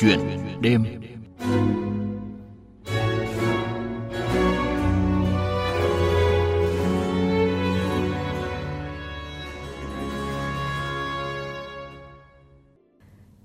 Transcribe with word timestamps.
Chuyện 0.00 0.20
đêm 0.60 0.84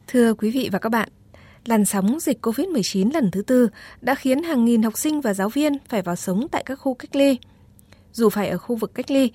Thưa 0.07 0.33
quý 0.33 0.51
vị 0.51 0.69
và 0.71 0.79
các 0.79 0.89
bạn, 0.89 1.09
làn 1.65 1.85
sóng 1.85 2.19
dịch 2.19 2.45
COVID-19 2.45 3.11
lần 3.13 3.31
thứ 3.31 3.41
tư 3.41 3.69
đã 4.01 4.15
khiến 4.15 4.43
hàng 4.43 4.65
nghìn 4.65 4.81
học 4.81 4.97
sinh 4.97 5.21
và 5.21 5.33
giáo 5.33 5.49
viên 5.49 5.73
phải 5.89 6.01
vào 6.01 6.15
sống 6.15 6.47
tại 6.51 6.63
các 6.65 6.75
khu 6.75 6.93
cách 6.93 7.15
ly. 7.15 7.37
Dù 8.11 8.29
phải 8.29 8.49
ở 8.49 8.57
khu 8.57 8.75
vực 8.75 8.91
cách 8.95 9.11
ly, 9.11 9.31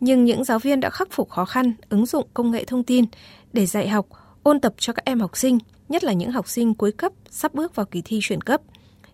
nhưng 0.00 0.24
những 0.24 0.44
giáo 0.44 0.58
viên 0.58 0.80
đã 0.80 0.90
khắc 0.90 1.08
phục 1.10 1.30
khó 1.30 1.44
khăn, 1.44 1.72
ứng 1.88 2.06
dụng 2.06 2.28
công 2.34 2.50
nghệ 2.50 2.64
thông 2.64 2.84
tin 2.84 3.04
để 3.52 3.66
dạy 3.66 3.88
học, 3.88 4.06
ôn 4.42 4.60
tập 4.60 4.74
cho 4.78 4.92
các 4.92 5.04
em 5.04 5.20
học 5.20 5.36
sinh, 5.36 5.58
nhất 5.90 6.04
là 6.04 6.12
những 6.12 6.30
học 6.30 6.48
sinh 6.48 6.74
cuối 6.74 6.92
cấp 6.92 7.12
sắp 7.30 7.54
bước 7.54 7.74
vào 7.74 7.86
kỳ 7.86 8.02
thi 8.02 8.18
chuyển 8.22 8.40
cấp, 8.40 8.60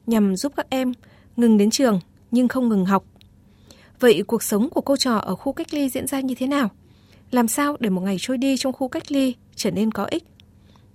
nhằm 0.07 0.37
giúp 0.37 0.53
các 0.57 0.67
em 0.71 0.93
ngừng 1.37 1.59
đến 1.59 1.71
trường 1.71 2.01
nhưng 2.31 2.49
không 2.49 2.69
ngừng 2.69 2.85
học. 2.85 3.05
Vậy 4.01 4.23
cuộc 4.27 4.43
sống 4.43 4.71
của 4.71 4.81
cô 4.81 4.97
trò 4.97 5.17
ở 5.17 5.35
khu 5.35 5.53
cách 5.53 5.75
ly 5.75 5.89
diễn 5.89 6.07
ra 6.07 6.21
như 6.21 6.35
thế 6.35 6.47
nào? 6.47 6.69
Làm 7.31 7.49
sao 7.49 7.77
để 7.81 7.91
một 7.91 8.01
ngày 8.01 8.17
trôi 8.21 8.39
đi 8.39 8.57
trong 8.57 8.73
khu 8.73 8.89
cách 8.89 9.13
ly 9.13 9.35
trở 9.57 9.71
nên 9.71 9.91
có 9.91 10.05
ích? 10.05 10.25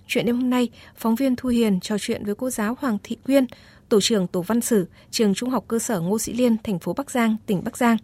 Chuyện 0.06 0.26
đêm 0.26 0.36
hôm 0.36 0.50
nay, 0.50 0.70
phóng 0.96 1.14
viên 1.14 1.36
Thu 1.36 1.48
Hiền 1.48 1.80
trò 1.80 1.96
chuyện 2.00 2.24
với 2.24 2.34
cô 2.34 2.50
giáo 2.50 2.76
Hoàng 2.80 2.98
Thị 3.02 3.16
Quyên, 3.24 3.46
tổ 3.88 4.00
trưởng 4.00 4.26
tổ 4.26 4.42
văn 4.42 4.60
sử, 4.60 4.86
trường 5.10 5.34
Trung 5.34 5.50
học 5.50 5.64
cơ 5.68 5.78
sở 5.78 6.00
Ngô 6.00 6.18
Sĩ 6.18 6.32
Liên, 6.32 6.56
thành 6.64 6.78
phố 6.78 6.92
Bắc 6.92 7.10
Giang, 7.10 7.36
tỉnh 7.46 7.64
Bắc 7.64 7.76
Giang. 7.76 7.96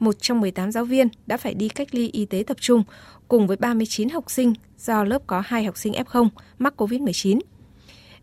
Một 0.00 0.12
trong 0.12 0.40
18 0.40 0.72
giáo 0.72 0.84
viên 0.84 1.08
đã 1.26 1.36
phải 1.36 1.54
đi 1.54 1.68
cách 1.68 1.88
ly 1.94 2.10
y 2.12 2.24
tế 2.24 2.44
tập 2.46 2.56
trung 2.60 2.82
cùng 3.28 3.46
với 3.46 3.56
39 3.56 4.08
học 4.08 4.30
sinh 4.30 4.52
do 4.76 5.04
lớp 5.04 5.22
có 5.26 5.42
2 5.46 5.64
học 5.64 5.76
sinh 5.76 5.92
F0 5.92 6.28
mắc 6.58 6.74
COVID-19. 6.76 7.40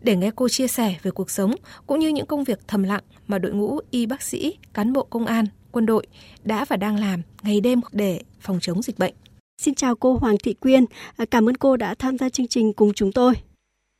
Để 0.00 0.16
nghe 0.16 0.30
cô 0.36 0.48
chia 0.48 0.66
sẻ 0.66 0.94
về 1.02 1.10
cuộc 1.10 1.30
sống 1.30 1.50
cũng 1.86 1.98
như 1.98 2.08
những 2.08 2.26
công 2.26 2.44
việc 2.44 2.58
thầm 2.68 2.82
lặng 2.82 3.02
mà 3.26 3.38
đội 3.38 3.52
ngũ 3.52 3.80
y 3.90 4.06
bác 4.06 4.22
sĩ, 4.22 4.58
cán 4.74 4.92
bộ 4.92 5.02
công 5.02 5.26
an, 5.26 5.44
quân 5.72 5.86
đội 5.86 6.06
đã 6.44 6.64
và 6.68 6.76
đang 6.76 7.00
làm 7.00 7.22
ngày 7.42 7.60
đêm 7.60 7.80
để 7.92 8.20
phòng 8.40 8.58
chống 8.60 8.82
dịch 8.82 8.98
bệnh. 8.98 9.14
Xin 9.62 9.74
chào 9.74 9.94
cô 9.94 10.18
Hoàng 10.20 10.36
Thị 10.44 10.54
Quyên, 10.54 10.84
cảm 11.30 11.48
ơn 11.48 11.56
cô 11.56 11.76
đã 11.76 11.94
tham 11.98 12.18
gia 12.18 12.28
chương 12.28 12.48
trình 12.48 12.72
cùng 12.72 12.92
chúng 12.94 13.12
tôi. 13.12 13.34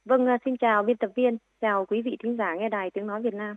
Vâng, 0.08 0.27
à, 0.27 0.39
xin 0.45 0.56
chào 0.56 0.83
biên 0.83 0.97
tập 0.97 1.11
viên, 1.17 1.36
chào 1.61 1.86
quý 1.89 2.02
vị 2.05 2.17
thính 2.22 2.36
giả 2.36 2.55
nghe 2.58 2.69
đài 2.69 2.91
tiếng 2.95 3.06
nói 3.06 3.22
Việt 3.22 3.34
Nam. 3.34 3.56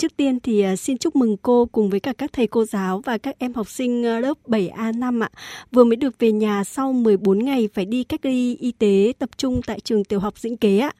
Trước 0.00 0.16
tiên 0.16 0.38
thì 0.42 0.62
à, 0.62 0.76
xin 0.76 0.98
chúc 0.98 1.16
mừng 1.16 1.36
cô 1.42 1.66
cùng 1.72 1.90
với 1.90 2.00
cả 2.00 2.12
các 2.18 2.30
thầy 2.32 2.46
cô 2.46 2.64
giáo 2.64 3.00
và 3.04 3.18
các 3.18 3.34
em 3.38 3.54
học 3.54 3.66
sinh 3.66 4.06
à, 4.06 4.20
lớp 4.20 4.34
7A5 4.46 5.22
ạ. 5.22 5.28
Vừa 5.72 5.84
mới 5.84 5.96
được 5.96 6.18
về 6.18 6.32
nhà 6.32 6.64
sau 6.64 6.92
14 6.92 7.38
ngày 7.38 7.68
phải 7.74 7.84
đi 7.84 8.04
cách 8.04 8.20
ly 8.22 8.56
y 8.60 8.72
tế 8.72 9.12
tập 9.18 9.28
trung 9.36 9.60
tại 9.66 9.80
trường 9.80 10.04
tiểu 10.04 10.20
học 10.20 10.38
Dĩnh 10.38 10.56
Kế 10.56 10.78
ạ. 10.78 10.92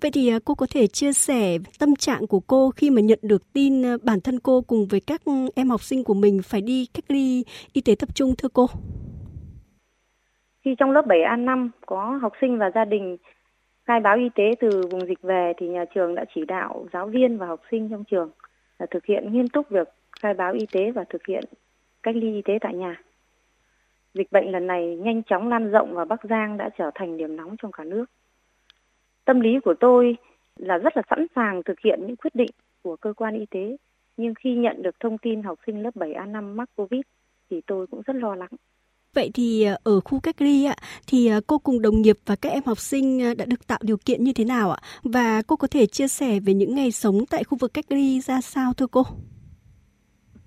Vậy 0.00 0.10
thì 0.10 0.28
à, 0.28 0.38
cô 0.44 0.54
có 0.54 0.66
thể 0.74 0.86
chia 0.86 1.12
sẻ 1.12 1.58
tâm 1.78 1.96
trạng 1.96 2.26
của 2.26 2.40
cô 2.40 2.70
khi 2.70 2.90
mà 2.90 3.00
nhận 3.00 3.18
được 3.22 3.52
tin 3.52 3.82
bản 4.02 4.20
thân 4.20 4.40
cô 4.40 4.60
cùng 4.60 4.86
với 4.90 5.00
các 5.00 5.22
em 5.54 5.70
học 5.70 5.82
sinh 5.82 6.04
của 6.04 6.14
mình 6.14 6.40
phải 6.44 6.60
đi 6.60 6.86
cách 6.94 7.04
ly 7.08 7.44
y 7.72 7.80
tế 7.80 7.94
tập 7.98 8.08
trung 8.14 8.34
thưa 8.38 8.48
cô? 8.52 8.66
Khi 10.64 10.70
trong 10.78 10.90
lớp 10.90 11.02
7A5 11.06 11.68
có 11.86 12.18
học 12.22 12.32
sinh 12.40 12.58
và 12.58 12.70
gia 12.74 12.84
đình 12.84 13.16
khai 13.86 14.00
báo 14.00 14.16
y 14.16 14.28
tế 14.34 14.54
từ 14.60 14.82
vùng 14.90 15.06
dịch 15.06 15.22
về 15.22 15.52
thì 15.56 15.68
nhà 15.68 15.84
trường 15.94 16.14
đã 16.14 16.24
chỉ 16.34 16.44
đạo 16.44 16.86
giáo 16.92 17.06
viên 17.06 17.38
và 17.38 17.46
học 17.46 17.60
sinh 17.70 17.88
trong 17.88 18.04
trường 18.04 18.30
là 18.78 18.86
thực 18.90 19.04
hiện 19.04 19.32
nghiêm 19.32 19.48
túc 19.48 19.68
việc 19.68 19.88
khai 20.20 20.34
báo 20.34 20.52
y 20.52 20.66
tế 20.72 20.90
và 20.90 21.04
thực 21.04 21.26
hiện 21.26 21.44
cách 22.02 22.16
ly 22.16 22.34
y 22.34 22.42
tế 22.42 22.58
tại 22.60 22.74
nhà. 22.74 23.02
Dịch 24.14 24.32
bệnh 24.32 24.50
lần 24.50 24.66
này 24.66 24.96
nhanh 24.96 25.22
chóng 25.22 25.48
lan 25.48 25.70
rộng 25.70 25.94
và 25.94 26.04
Bắc 26.04 26.20
Giang 26.24 26.56
đã 26.56 26.70
trở 26.78 26.90
thành 26.94 27.16
điểm 27.16 27.36
nóng 27.36 27.56
trong 27.62 27.72
cả 27.72 27.84
nước. 27.84 28.04
Tâm 29.24 29.40
lý 29.40 29.60
của 29.64 29.74
tôi 29.80 30.16
là 30.56 30.78
rất 30.78 30.96
là 30.96 31.02
sẵn 31.10 31.26
sàng 31.34 31.62
thực 31.62 31.80
hiện 31.80 32.00
những 32.06 32.16
quyết 32.16 32.34
định 32.34 32.50
của 32.82 32.96
cơ 32.96 33.12
quan 33.12 33.34
y 33.34 33.46
tế, 33.50 33.76
nhưng 34.16 34.34
khi 34.34 34.54
nhận 34.54 34.82
được 34.82 35.00
thông 35.00 35.18
tin 35.18 35.42
học 35.42 35.58
sinh 35.66 35.82
lớp 35.82 35.96
7A5 35.96 36.54
mắc 36.54 36.70
Covid 36.76 37.00
thì 37.50 37.60
tôi 37.66 37.86
cũng 37.86 38.02
rất 38.06 38.16
lo 38.16 38.34
lắng. 38.34 38.50
Vậy 39.16 39.30
thì 39.34 39.64
ờ, 39.64 39.76
ở 39.84 40.00
khu 40.00 40.20
cách 40.20 40.34
ly 40.38 40.64
ạ, 40.64 40.76
thì 41.06 41.26
ờ, 41.26 41.40
cô 41.46 41.58
cùng 41.58 41.82
đồng 41.82 42.02
nghiệp 42.02 42.16
và 42.26 42.36
các 42.42 42.52
em 42.52 42.62
học 42.66 42.78
sinh 42.78 43.20
ờ, 43.20 43.34
đã 43.34 43.44
được 43.44 43.66
tạo 43.66 43.78
điều 43.82 43.96
kiện 44.04 44.24
như 44.24 44.32
thế 44.32 44.44
nào 44.44 44.70
ạ? 44.70 44.78
Và 45.04 45.42
cô 45.46 45.56
có 45.56 45.68
thể 45.70 45.86
chia 45.86 46.08
sẻ 46.08 46.40
về 46.46 46.54
những 46.54 46.74
ngày 46.74 46.90
sống 46.90 47.18
tại 47.30 47.44
khu 47.44 47.58
vực 47.60 47.70
cách 47.74 47.84
ly 47.88 48.20
ra 48.20 48.40
sao 48.40 48.72
thưa 48.72 48.86
cô? 48.86 49.02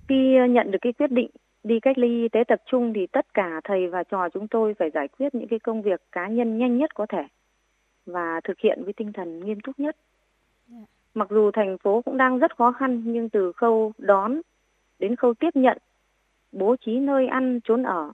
Khi 0.10 0.36
nhận 0.50 0.72
được 0.72 0.78
cái 0.82 0.94
quyết 0.94 1.12
định 1.12 1.30
đi 1.64 1.80
cách 1.80 1.98
ly 1.98 2.08
y 2.08 2.30
tế 2.30 2.44
tập 2.48 2.62
trung 2.72 2.94
thì 2.96 3.08
tất 3.08 3.34
cả 3.34 3.62
thầy 3.64 3.88
và 3.88 4.04
trò 4.04 4.30
chúng 4.34 4.48
tôi 4.48 4.74
phải 4.80 4.90
giải 4.94 5.08
quyết 5.08 5.36
những 5.36 5.48
cái 5.48 5.60
công 5.60 5.82
việc 5.82 6.02
cá 6.12 6.28
nhân 6.28 6.58
nhanh 6.58 6.78
nhất 6.78 6.96
có 6.96 7.06
thể 7.10 7.24
và 8.06 8.42
thực 8.44 8.60
hiện 8.64 8.84
với 8.84 8.94
tinh 8.94 9.14
thần 9.14 9.46
nghiêm 9.46 9.60
túc 9.60 9.80
nhất. 9.80 9.96
Dạ. 10.68 10.78
Mặc 11.14 11.28
dù 11.32 11.52
thành 11.54 11.78
phố 11.84 12.02
cũng 12.06 12.18
đang 12.18 12.40
rất 12.40 12.58
khó 12.58 12.72
khăn 12.72 13.04
nhưng 13.06 13.30
từ 13.30 13.52
khâu 13.52 13.92
đón 13.98 14.42
đến 15.00 15.16
khâu 15.16 15.34
tiếp 15.34 15.50
nhận, 15.54 15.78
bố 16.52 16.76
trí 16.86 16.92
nơi 17.00 17.28
ăn, 17.28 17.60
trốn 17.64 17.84
ở 17.84 18.12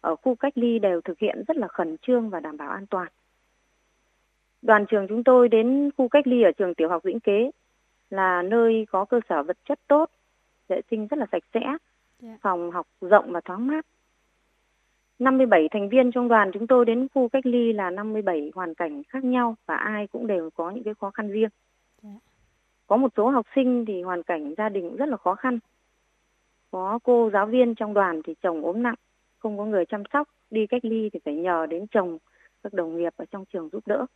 ở 0.00 0.16
khu 0.16 0.34
cách 0.34 0.58
ly 0.58 0.78
đều 0.78 1.00
thực 1.00 1.18
hiện 1.18 1.44
rất 1.48 1.56
là 1.56 1.68
khẩn 1.68 1.96
trương 2.02 2.30
và 2.30 2.40
đảm 2.40 2.56
bảo 2.56 2.70
an 2.70 2.86
toàn. 2.86 3.08
Đoàn 4.62 4.86
trường 4.86 5.06
chúng 5.08 5.24
tôi 5.24 5.48
đến 5.48 5.90
khu 5.96 6.08
cách 6.08 6.26
ly 6.26 6.42
ở 6.42 6.52
trường 6.52 6.74
tiểu 6.74 6.88
học 6.88 7.02
Vĩnh 7.02 7.20
Kế 7.20 7.50
là 8.10 8.42
nơi 8.42 8.86
có 8.90 9.04
cơ 9.04 9.20
sở 9.28 9.42
vật 9.42 9.58
chất 9.64 9.80
tốt, 9.88 10.10
vệ 10.68 10.80
sinh 10.90 11.06
rất 11.06 11.18
là 11.18 11.26
sạch 11.32 11.42
sẽ, 11.54 11.60
dạ. 12.20 12.38
phòng 12.42 12.70
học 12.70 12.86
rộng 13.00 13.32
và 13.32 13.40
thoáng 13.40 13.66
mát. 13.66 13.86
57 15.18 15.68
thành 15.70 15.88
viên 15.88 16.12
trong 16.12 16.28
đoàn 16.28 16.50
chúng 16.54 16.66
tôi 16.66 16.84
đến 16.84 17.06
khu 17.14 17.28
cách 17.28 17.46
ly 17.46 17.72
là 17.72 17.90
57 17.90 18.50
hoàn 18.54 18.74
cảnh 18.74 19.02
khác 19.08 19.24
nhau 19.24 19.54
và 19.66 19.76
ai 19.76 20.06
cũng 20.06 20.26
đều 20.26 20.50
có 20.50 20.70
những 20.70 20.84
cái 20.84 20.94
khó 20.94 21.10
khăn 21.10 21.30
riêng. 21.30 21.50
Dạ. 22.02 22.10
Có 22.86 22.96
một 22.96 23.12
số 23.16 23.30
học 23.30 23.46
sinh 23.54 23.84
thì 23.86 24.02
hoàn 24.02 24.22
cảnh 24.22 24.54
gia 24.56 24.68
đình 24.68 24.96
rất 24.96 25.08
là 25.08 25.16
khó 25.16 25.34
khăn. 25.34 25.58
Có 26.70 26.98
cô 27.02 27.30
giáo 27.32 27.46
viên 27.46 27.74
trong 27.74 27.94
đoàn 27.94 28.22
thì 28.24 28.34
chồng 28.42 28.64
ốm 28.64 28.82
nặng, 28.82 28.94
không 29.38 29.58
có 29.58 29.64
người 29.64 29.84
chăm 29.86 30.02
sóc, 30.12 30.28
đi 30.50 30.66
cách 30.66 30.84
ly 30.84 31.10
thì 31.12 31.20
phải 31.24 31.34
nhờ 31.34 31.66
đến 31.66 31.86
chồng, 31.86 32.18
các 32.62 32.72
đồng 32.72 32.96
nghiệp 32.96 33.12
ở 33.16 33.24
trong 33.30 33.44
trường 33.52 33.68
giúp 33.72 33.86
đỡ. 33.86 34.06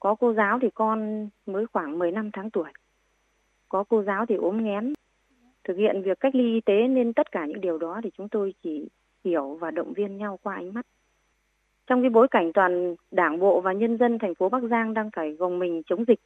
Có 0.00 0.14
cô 0.14 0.32
giáo 0.32 0.58
thì 0.62 0.68
con 0.74 1.28
mới 1.46 1.66
khoảng 1.66 1.98
15 1.98 2.30
tháng 2.30 2.50
tuổi. 2.50 2.70
Có 3.68 3.84
cô 3.88 4.02
giáo 4.02 4.26
thì 4.26 4.34
ốm 4.34 4.64
nghén. 4.64 4.92
Thực 5.64 5.76
hiện 5.76 6.02
việc 6.02 6.20
cách 6.20 6.34
ly 6.34 6.54
y 6.54 6.60
tế 6.60 6.88
nên 6.88 7.12
tất 7.12 7.32
cả 7.32 7.46
những 7.46 7.60
điều 7.60 7.78
đó 7.78 8.00
thì 8.04 8.10
chúng 8.16 8.28
tôi 8.28 8.54
chỉ 8.62 8.88
hiểu 9.24 9.54
và 9.54 9.70
động 9.70 9.92
viên 9.92 10.16
nhau 10.16 10.38
qua 10.42 10.54
ánh 10.54 10.74
mắt. 10.74 10.86
Trong 11.86 12.02
cái 12.02 12.10
bối 12.10 12.28
cảnh 12.30 12.52
toàn 12.52 12.94
đảng 13.10 13.38
bộ 13.38 13.60
và 13.60 13.72
nhân 13.72 13.98
dân 13.98 14.18
thành 14.18 14.34
phố 14.34 14.48
Bắc 14.48 14.62
Giang 14.70 14.94
đang 14.94 15.10
phải 15.16 15.32
gồng 15.32 15.58
mình 15.58 15.82
chống 15.86 16.04
dịch, 16.08 16.20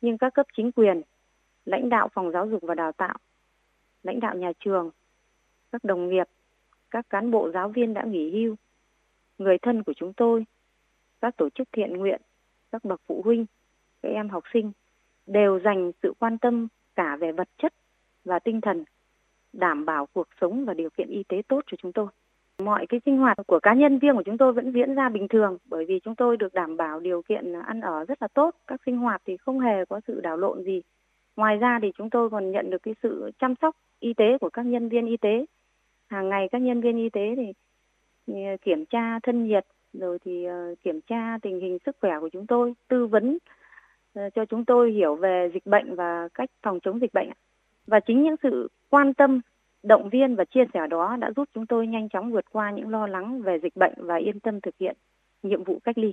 nhưng 0.00 0.18
các 0.18 0.34
cấp 0.34 0.46
chính 0.56 0.72
quyền, 0.72 1.02
lãnh 1.64 1.88
đạo 1.88 2.08
phòng 2.12 2.30
giáo 2.30 2.48
dục 2.48 2.62
và 2.62 2.74
đào 2.74 2.92
tạo, 2.92 3.18
lãnh 4.02 4.20
đạo 4.20 4.34
nhà 4.34 4.52
trường, 4.58 4.90
các 5.72 5.84
đồng 5.84 6.08
nghiệp 6.08 6.26
các 6.90 7.10
cán 7.10 7.30
bộ 7.30 7.50
giáo 7.50 7.68
viên 7.68 7.94
đã 7.94 8.02
nghỉ 8.02 8.30
hưu, 8.30 8.56
người 9.38 9.58
thân 9.58 9.82
của 9.82 9.92
chúng 9.96 10.12
tôi, 10.12 10.44
các 11.20 11.36
tổ 11.36 11.48
chức 11.50 11.68
thiện 11.72 11.92
nguyện, 11.92 12.20
các 12.72 12.84
bậc 12.84 13.00
phụ 13.06 13.22
huynh, 13.24 13.46
các 14.02 14.08
em 14.08 14.28
học 14.28 14.44
sinh 14.52 14.72
đều 15.26 15.60
dành 15.64 15.92
sự 16.02 16.12
quan 16.18 16.38
tâm 16.38 16.68
cả 16.96 17.16
về 17.16 17.32
vật 17.32 17.48
chất 17.62 17.74
và 18.24 18.38
tinh 18.38 18.60
thần, 18.60 18.84
đảm 19.52 19.84
bảo 19.84 20.06
cuộc 20.12 20.28
sống 20.40 20.64
và 20.64 20.74
điều 20.74 20.90
kiện 20.90 21.08
y 21.08 21.22
tế 21.28 21.42
tốt 21.48 21.60
cho 21.66 21.76
chúng 21.82 21.92
tôi. 21.92 22.06
Mọi 22.58 22.86
cái 22.86 23.00
sinh 23.04 23.18
hoạt 23.18 23.38
của 23.46 23.60
cá 23.60 23.74
nhân 23.74 23.98
riêng 23.98 24.16
của 24.16 24.22
chúng 24.22 24.38
tôi 24.38 24.52
vẫn 24.52 24.72
diễn 24.72 24.94
ra 24.94 25.08
bình 25.08 25.28
thường 25.28 25.58
bởi 25.64 25.84
vì 25.84 26.00
chúng 26.00 26.14
tôi 26.14 26.36
được 26.36 26.54
đảm 26.54 26.76
bảo 26.76 27.00
điều 27.00 27.22
kiện 27.22 27.52
ăn 27.52 27.80
ở 27.80 28.04
rất 28.04 28.22
là 28.22 28.28
tốt, 28.28 28.54
các 28.66 28.80
sinh 28.86 28.96
hoạt 28.96 29.22
thì 29.26 29.36
không 29.36 29.60
hề 29.60 29.84
có 29.84 30.00
sự 30.06 30.20
đảo 30.20 30.36
lộn 30.36 30.64
gì. 30.64 30.82
Ngoài 31.36 31.56
ra 31.56 31.78
thì 31.82 31.92
chúng 31.98 32.10
tôi 32.10 32.30
còn 32.30 32.50
nhận 32.50 32.70
được 32.70 32.82
cái 32.82 32.94
sự 33.02 33.30
chăm 33.38 33.54
sóc 33.60 33.76
y 34.00 34.14
tế 34.14 34.38
của 34.40 34.50
các 34.50 34.62
nhân 34.62 34.88
viên 34.88 35.06
y 35.06 35.16
tế 35.16 35.46
hàng 36.08 36.28
ngày 36.28 36.48
các 36.52 36.58
nhân 36.58 36.80
viên 36.80 36.96
y 36.96 37.08
tế 37.08 37.34
thì, 37.36 37.52
thì 38.26 38.44
ờ, 38.44 38.56
kiểm 38.62 38.84
tra 38.86 39.18
thân 39.22 39.48
nhiệt 39.48 39.66
rồi 39.92 40.18
thì 40.24 40.44
ờ, 40.44 40.74
kiểm 40.82 41.00
tra 41.00 41.38
tình 41.42 41.60
hình 41.60 41.78
sức 41.86 41.96
khỏe 42.00 42.12
của 42.20 42.28
chúng 42.28 42.46
tôi 42.46 42.74
tư 42.88 43.06
vấn 43.06 43.38
ờ, 44.14 44.30
cho 44.30 44.44
chúng 44.44 44.64
tôi 44.64 44.92
hiểu 44.92 45.14
về 45.14 45.50
dịch 45.54 45.66
bệnh 45.66 45.94
và 45.94 46.28
cách 46.34 46.50
phòng 46.62 46.80
chống 46.80 47.00
dịch 47.00 47.12
bệnh 47.12 47.30
và 47.86 48.00
chính 48.00 48.22
những 48.22 48.36
sự 48.42 48.68
quan 48.90 49.14
tâm 49.14 49.40
động 49.82 50.08
viên 50.08 50.36
và 50.36 50.44
chia 50.44 50.64
sẻ 50.74 50.80
đó 50.90 51.16
đã 51.20 51.30
giúp 51.36 51.48
chúng 51.54 51.66
tôi 51.66 51.86
nhanh 51.86 52.08
chóng 52.08 52.32
vượt 52.32 52.44
qua 52.52 52.70
những 52.70 52.88
lo 52.88 53.06
lắng 53.06 53.42
về 53.42 53.58
dịch 53.62 53.76
bệnh 53.76 53.94
và 53.96 54.16
yên 54.16 54.40
tâm 54.40 54.60
thực 54.60 54.74
hiện 54.80 54.96
nhiệm 55.42 55.64
vụ 55.64 55.78
cách 55.84 55.98
ly 55.98 56.12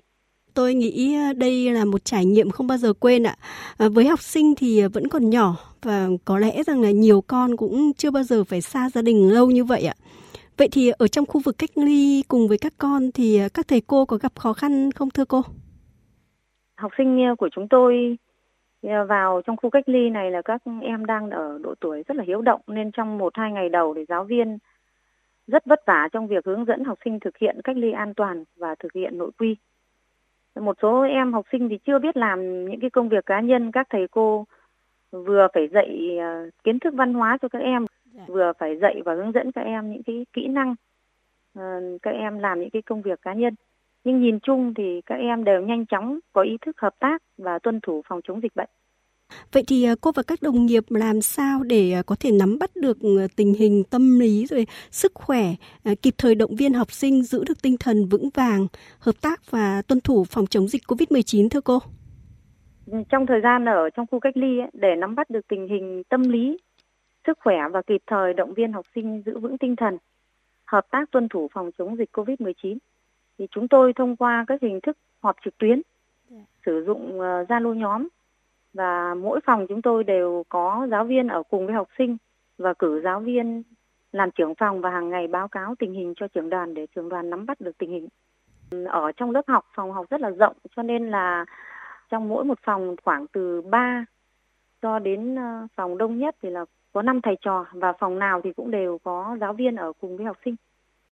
tôi 0.55 0.73
nghĩ 0.73 1.15
ờ, 1.15 1.33
đây 1.33 1.71
là 1.71 1.85
một 1.85 2.05
trải 2.05 2.25
nghiệm 2.25 2.49
không 2.49 2.67
bao 2.67 2.77
giờ 2.77 2.93
quên 2.93 3.23
ạ. 3.23 3.35
Ờ, 3.77 3.89
với 3.89 4.07
học 4.07 4.19
sinh 4.19 4.53
thì 4.57 4.81
ờ, 4.81 4.89
vẫn 4.93 5.07
còn 5.07 5.29
nhỏ 5.29 5.55
và 5.81 6.07
có 6.25 6.39
lẽ 6.39 6.63
rằng 6.63 6.81
là 6.81 6.91
nhiều 6.91 7.21
con 7.27 7.57
cũng 7.57 7.91
chưa 7.97 8.11
bao 8.11 8.23
giờ 8.23 8.43
phải 8.43 8.61
xa 8.61 8.89
gia 8.89 9.01
đình 9.01 9.33
lâu 9.33 9.51
như 9.51 9.63
vậy 9.63 9.85
ạ. 9.85 9.93
Vậy 10.57 10.67
thì 10.71 10.91
ở 10.97 11.07
trong 11.07 11.25
khu 11.25 11.41
vực 11.45 11.55
cách 11.57 11.69
ly 11.75 12.23
cùng 12.27 12.47
với 12.47 12.57
các 12.57 12.73
con 12.77 13.11
thì 13.13 13.39
các 13.53 13.67
thầy 13.67 13.81
cô 13.87 14.05
có 14.05 14.17
gặp 14.17 14.31
khó 14.35 14.53
khăn 14.53 14.91
không 14.91 15.09
thưa 15.09 15.25
cô? 15.25 15.41
Học 16.77 16.91
sinh 16.97 17.35
của 17.39 17.49
chúng 17.55 17.67
tôi 17.67 18.17
vào 19.07 19.41
trong 19.45 19.57
khu 19.57 19.69
cách 19.69 19.89
ly 19.89 20.09
này 20.09 20.31
là 20.31 20.41
các 20.41 20.61
em 20.81 21.05
đang 21.05 21.29
ở 21.29 21.59
độ 21.61 21.75
tuổi 21.79 22.03
rất 22.07 22.17
là 22.17 22.23
hiếu 22.27 22.41
động 22.41 22.61
nên 22.67 22.91
trong 22.91 23.17
một, 23.17 23.33
hai 23.37 23.51
ngày 23.51 23.69
đầu 23.69 23.93
thì 23.95 24.01
giáo 24.07 24.23
viên 24.23 24.57
rất 25.47 25.65
vất 25.65 25.79
vả 25.87 26.09
trong 26.11 26.27
việc 26.27 26.45
hướng 26.45 26.65
dẫn 26.65 26.83
học 26.83 26.97
sinh 27.05 27.19
thực 27.19 27.37
hiện 27.37 27.61
cách 27.63 27.77
ly 27.77 27.91
an 27.91 28.13
toàn 28.13 28.43
và 28.57 28.75
thực 28.79 28.93
hiện 28.93 29.17
nội 29.17 29.31
quy 29.37 29.55
một 30.61 30.77
số 30.81 31.01
em 31.01 31.33
học 31.33 31.45
sinh 31.51 31.69
thì 31.69 31.77
chưa 31.85 31.99
biết 31.99 32.17
làm 32.17 32.65
những 32.65 32.79
cái 32.79 32.89
công 32.89 33.09
việc 33.09 33.25
cá 33.25 33.39
nhân. 33.41 33.71
Các 33.71 33.87
thầy 33.89 34.07
cô 34.11 34.45
vừa 35.11 35.47
phải 35.53 35.67
dạy 35.67 36.17
ờ, 36.19 36.49
kiến 36.63 36.79
thức 36.79 36.93
văn 36.93 37.13
hóa 37.13 37.37
cho 37.41 37.47
các 37.47 37.59
em 37.59 37.85
dạ. 38.13 38.23
vừa 38.27 38.51
phải 38.59 38.77
dạy 38.81 39.01
và 39.05 39.13
hướng 39.13 39.31
dẫn 39.31 39.51
các 39.51 39.61
em 39.61 39.91
những 39.91 40.03
cái 40.03 40.25
kỹ 40.33 40.47
năng 40.47 40.75
ờ, 41.53 41.63
các 42.01 42.11
em 42.11 42.39
làm 42.39 42.59
những 42.59 42.69
cái 42.69 42.81
công 42.81 43.01
việc 43.01 43.21
cá 43.21 43.33
nhân. 43.33 43.55
Nhưng 44.03 44.21
nhìn 44.21 44.39
chung 44.39 44.73
thì 44.73 45.01
các 45.05 45.15
em 45.15 45.43
đều 45.43 45.61
nhanh 45.61 45.85
chóng 45.85 46.19
có 46.33 46.41
ý 46.41 46.57
thức 46.61 46.81
hợp 46.81 46.95
tác 46.99 47.21
và 47.37 47.59
tuân 47.59 47.79
thủ 47.81 48.01
phòng 48.05 48.21
chống 48.23 48.41
dịch 48.41 48.55
bệnh 48.55 48.69
Vậy 49.51 49.63
thì 49.67 49.83
ờ, 49.83 49.95
cô 50.01 50.11
và 50.11 50.23
các 50.23 50.41
đồng 50.41 50.65
nghiệp 50.65 50.83
làm 50.89 51.21
sao 51.21 51.63
để 51.63 52.01
có 52.05 52.15
thể 52.19 52.31
nắm 52.31 52.59
bắt 52.59 52.75
được 52.75 52.97
tình 53.35 53.53
hình 53.53 53.83
tâm 53.83 54.19
lý 54.19 54.45
rồi 54.45 54.67
sức 54.91 55.11
khỏe, 55.15 55.43
kịp 56.01 56.13
thời 56.17 56.35
động 56.35 56.55
viên 56.55 56.73
học 56.73 56.91
sinh 56.91 57.23
giữ 57.23 57.43
được 57.47 57.61
tinh 57.61 57.77
thần 57.79 58.05
vững 58.05 58.29
vàng, 58.33 58.67
hợp 58.99 59.15
tác 59.21 59.51
và 59.51 59.81
tuân 59.81 60.01
thủ 60.01 60.23
phòng 60.23 60.47
chống 60.47 60.67
dịch 60.67 60.81
COVID-19 60.87 61.49
thưa 61.49 61.61
cô? 61.61 61.79
trong 63.09 63.25
thời 63.25 63.41
gian 63.41 63.65
ở 63.65 63.89
trong 63.89 64.05
khu 64.11 64.19
cách 64.19 64.37
ly 64.37 64.59
ấy, 64.59 64.69
để 64.73 64.95
nắm 64.97 65.15
bắt 65.15 65.29
được 65.29 65.47
tình 65.47 65.67
hình 65.67 66.03
tâm 66.09 66.21
lý, 66.29 66.57
sức 67.27 67.37
khỏe 67.43 67.55
và 67.71 67.81
kịp 67.81 68.01
thời 68.07 68.33
động 68.33 68.53
viên 68.53 68.73
học 68.73 68.85
sinh 68.95 69.23
giữ 69.25 69.39
vững 69.39 69.57
tinh 69.57 69.75
thần, 69.75 69.97
hợp 70.65 70.85
tác 70.91 71.11
tuân 71.11 71.29
thủ 71.29 71.47
phòng 71.53 71.71
chống 71.77 71.97
dịch 71.97 72.09
COVID-19 72.13 72.77
thì 73.37 73.47
chúng 73.51 73.67
tôi 73.67 73.93
thông 73.93 74.15
qua 74.15 74.45
các 74.47 74.61
hình 74.61 74.79
thức 74.83 74.97
họp 75.23 75.35
trực 75.45 75.57
tuyến, 75.57 75.81
dạ. 76.29 76.37
sử 76.65 76.83
dụng 76.87 77.19
ờ, 77.19 77.43
Zalo 77.43 77.71
uh, 77.71 77.77
nhóm 77.77 78.07
và 78.75 79.15
mỗi 79.21 79.39
phòng 79.45 79.65
chúng 79.69 79.81
tôi 79.81 80.03
đều 80.03 80.43
có 80.49 80.87
giáo 80.91 81.05
viên 81.05 81.27
ở 81.27 81.43
cùng 81.49 81.65
với 81.65 81.75
học 81.75 81.87
sinh 81.97 82.17
và 82.57 82.73
cử 82.73 83.01
giáo 83.03 83.19
viên 83.19 83.63
làm 84.11 84.31
trưởng 84.31 84.55
phòng 84.55 84.81
và 84.81 84.89
hàng 84.89 85.09
ngày 85.09 85.27
báo 85.27 85.47
cáo 85.47 85.75
tình 85.79 85.93
hình 85.93 86.13
cho 86.15 86.27
trưởng 86.27 86.49
đoàn 86.49 86.73
để 86.73 86.85
trưởng 86.95 87.09
đoàn 87.09 87.29
nắm 87.29 87.45
bắt 87.45 87.61
được 87.61 87.77
tình 87.77 87.91
hình. 87.91 88.07
Ở 88.85 89.11
trong 89.11 89.31
lớp 89.31 89.41
học, 89.47 89.65
phòng 89.75 89.91
học 89.91 90.05
rất 90.09 90.21
là 90.21 90.29
rộng, 90.29 90.55
cho 90.75 90.83
nên 90.83 91.07
là 91.11 91.45
trong 92.09 92.29
mỗi 92.29 92.43
một 92.45 92.59
phòng 92.65 92.95
khoảng 93.03 93.27
từ 93.27 93.61
3 93.61 94.05
cho 94.81 94.99
đến 94.99 95.35
ờ, 95.35 95.67
phòng 95.75 95.97
đông 95.97 96.17
nhất 96.17 96.35
thì 96.43 96.49
là 96.49 96.65
có 96.93 97.01
5 97.01 97.21
thầy 97.21 97.35
trò 97.41 97.65
và 97.73 97.93
phòng 97.99 98.19
nào 98.19 98.41
thì 98.43 98.53
cũng 98.53 98.71
đều 98.71 98.97
có 99.03 99.37
giáo 99.41 99.53
viên 99.53 99.75
ở 99.75 99.93
cùng 100.01 100.17
với 100.17 100.25
học 100.25 100.37
sinh. 100.45 100.55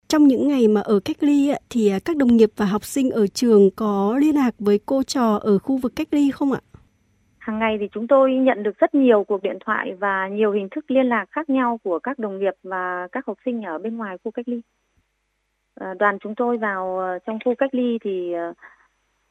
Trong 0.07 0.27
những 0.27 0.47
ngày 0.47 0.67
mà 0.67 0.81
ở 0.81 0.99
cách 1.05 1.17
ly 1.19 1.51
thì 1.69 1.89
ờ, 1.89 1.99
các 2.05 2.17
đồng 2.17 2.37
nghiệp 2.37 2.49
và 2.55 2.65
học 2.65 2.85
sinh 2.85 3.09
ở 3.09 3.27
trường 3.27 3.69
có 3.75 4.17
liên 4.19 4.35
lạc 4.35 4.51
với 4.59 4.79
cô 4.85 5.03
trò 5.03 5.39
ở 5.41 5.59
khu 5.59 5.77
vực 5.77 5.93
cách 5.95 6.07
ly 6.11 6.31
không 6.31 6.51
ạ? 6.51 6.61
Hàng 7.41 7.59
ngày 7.59 7.77
thì 7.79 7.87
chúng 7.91 8.07
tôi 8.07 8.33
nhận 8.33 8.63
được 8.63 8.77
rất 8.79 8.95
nhiều 8.95 9.23
cuộc 9.23 9.43
điện 9.43 9.57
thoại 9.65 9.93
và 9.93 10.27
nhiều 10.27 10.51
hình 10.51 10.67
thức 10.71 10.91
liên 10.91 11.09
lạc 11.09 11.25
khác 11.31 11.49
nhau 11.49 11.79
của 11.83 11.99
các 11.99 12.19
đồng 12.19 12.39
nghiệp 12.39 12.53
và 12.63 13.07
các 13.11 13.25
học 13.25 13.37
sinh 13.45 13.63
ở 13.63 13.77
bên 13.77 13.97
ngoài 13.97 14.17
khu 14.23 14.31
cách 14.31 14.47
ly. 14.47 14.61
Ờ, 15.73 15.93
đoàn 15.93 16.17
chúng 16.19 16.35
tôi 16.35 16.57
vào 16.57 16.99
ờ, 16.99 17.19
trong 17.19 17.39
khu 17.45 17.55
cách 17.55 17.75
ly 17.75 17.97
thì 18.01 18.33
ờ, 18.33 18.53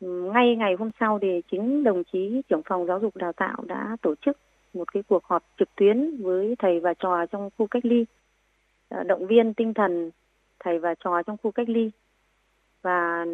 ngay 0.01 0.57
ngày 0.57 0.75
hôm 0.79 0.91
sau 1.01 1.19
thì 1.23 1.43
chính 1.51 1.85
đồng 1.85 2.03
chí 2.13 2.43
trưởng 2.49 2.63
phòng 2.65 2.87
giáo 2.87 3.01
dục 3.01 3.17
đào 3.17 3.33
tạo 3.33 3.57
đã 3.67 3.97
tổ 4.03 4.15
chức 4.15 4.39
một 4.75 4.93
cái 4.93 5.03
cuộc 5.03 5.25
họp 5.25 5.43
trực 5.59 5.69
tuyến 5.75 6.23
với 6.23 6.55
thầy 6.59 6.81
và 6.81 6.95
trò 6.95 7.27
trong 7.27 7.51
khu 7.59 7.67
cách 7.67 7.85
ly 7.85 8.05
động 9.07 9.27
viên 9.27 9.55
tinh 9.55 9.75
thần 9.75 10.11
thầy 10.61 10.79
và 10.79 10.95
trò 11.05 11.23
trong 11.23 11.37
khu 11.43 11.51
cách 11.51 11.69
ly 11.69 11.91
và 12.83 13.25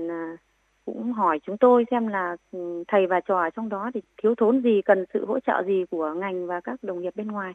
cũng 0.87 1.13
hỏi 1.13 1.41
chúng 1.47 1.59
tôi 1.59 1.85
xem 1.91 2.07
là 2.07 2.37
ừ, 2.53 2.85
thầy 2.89 3.07
và 3.07 3.21
trò 3.21 3.51
trong 3.51 3.69
đó 3.69 3.91
thì 3.95 4.01
thiếu 4.23 4.35
thốn 4.35 4.63
gì, 4.63 4.83
cần 4.85 5.05
sự 5.15 5.27
hỗ 5.27 5.41
trợ 5.41 5.63
gì 5.67 5.85
của 5.91 6.15
ngành 6.15 6.47
và 6.47 6.61
các 6.61 6.83
đồng 6.83 7.01
nghiệp 7.01 7.17
bên 7.17 7.29
ngoài. 7.29 7.53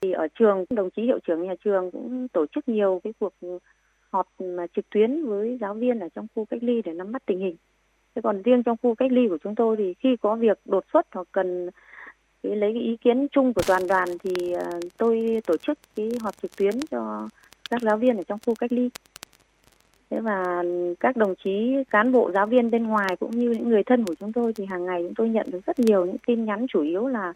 Thì 0.00 0.12
ở 0.12 0.28
trường, 0.38 0.64
đồng 0.70 0.90
chí 0.90 1.02
hiệu 1.02 1.18
trưởng 1.26 1.42
nhà 1.42 1.54
trường 1.64 1.90
cũng 1.90 2.28
tổ 2.28 2.46
chức 2.46 2.68
nhiều 2.68 3.00
cái 3.04 3.12
cuộc 3.18 3.32
họp 4.12 4.28
trực 4.76 4.90
tuyến 4.90 5.26
với 5.26 5.58
giáo 5.60 5.74
viên 5.74 6.00
ở 6.00 6.08
trong 6.14 6.26
khu 6.34 6.44
cách 6.44 6.62
ly 6.62 6.82
để 6.82 6.92
nắm 6.92 7.12
bắt 7.12 7.22
tình 7.26 7.38
hình. 7.38 7.56
Thế 8.14 8.22
còn 8.22 8.42
riêng 8.42 8.62
trong 8.62 8.76
khu 8.82 8.94
cách 8.94 9.12
ly 9.12 9.28
của 9.28 9.38
chúng 9.44 9.54
tôi 9.54 9.76
thì 9.76 9.94
khi 9.94 10.16
có 10.16 10.36
việc 10.36 10.58
đột 10.64 10.84
xuất 10.92 11.06
hoặc 11.14 11.28
cần 11.32 11.70
cái 12.42 12.56
lấy 12.56 12.72
cái 12.72 12.82
ý 12.82 12.96
kiến 12.96 13.26
chung 13.32 13.54
của 13.54 13.62
toàn 13.66 13.86
đoàn 13.88 14.08
thì 14.24 14.52
ờ, 14.52 14.80
tôi 14.98 15.40
tổ 15.46 15.56
chức 15.56 15.78
cái 15.96 16.10
họp 16.20 16.34
trực 16.42 16.56
tuyến 16.56 16.74
cho 16.90 17.28
các 17.70 17.82
giáo 17.82 17.96
viên 17.96 18.16
ở 18.16 18.22
trong 18.22 18.38
khu 18.46 18.54
cách 18.54 18.72
ly 18.72 18.90
thế 20.10 20.20
và 20.20 20.62
các 21.00 21.16
đồng 21.16 21.34
chí 21.44 21.76
cán 21.90 22.12
bộ 22.12 22.30
giáo 22.34 22.46
viên 22.46 22.70
bên 22.70 22.86
ngoài 22.86 23.16
cũng 23.20 23.30
như 23.30 23.50
những 23.50 23.68
người 23.68 23.82
thân 23.82 24.04
của 24.04 24.14
chúng 24.14 24.32
tôi 24.32 24.52
thì 24.52 24.64
hàng 24.64 24.86
ngày 24.86 25.02
chúng 25.02 25.14
tôi 25.14 25.28
nhận 25.28 25.46
được 25.50 25.66
rất 25.66 25.78
nhiều 25.78 26.06
những 26.06 26.18
tin 26.26 26.44
nhắn 26.44 26.66
chủ 26.68 26.82
yếu 26.82 27.06
là 27.06 27.32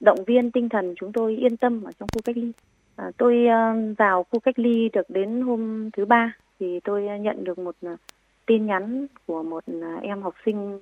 động 0.00 0.24
viên 0.26 0.50
tinh 0.50 0.68
thần 0.68 0.94
chúng 0.96 1.12
tôi 1.12 1.36
yên 1.36 1.56
tâm 1.56 1.82
ở 1.84 1.92
trong 1.98 2.08
khu 2.12 2.20
cách 2.24 2.36
ly. 2.36 2.52
À, 2.96 3.10
tôi 3.16 3.46
ờ, 3.46 3.74
vào 3.98 4.26
khu 4.30 4.40
cách 4.40 4.58
ly 4.58 4.88
được 4.92 5.10
đến 5.10 5.40
hôm 5.40 5.90
thứ 5.90 6.04
ba 6.04 6.32
thì 6.60 6.80
tôi 6.80 7.18
nhận 7.20 7.44
được 7.44 7.58
một 7.58 7.74
ờ, 7.82 7.96
tin 8.46 8.66
nhắn 8.66 9.06
của 9.26 9.42
một 9.42 9.64
ờ, 9.66 9.94
em 10.02 10.22
học 10.22 10.34
sinh 10.44 10.78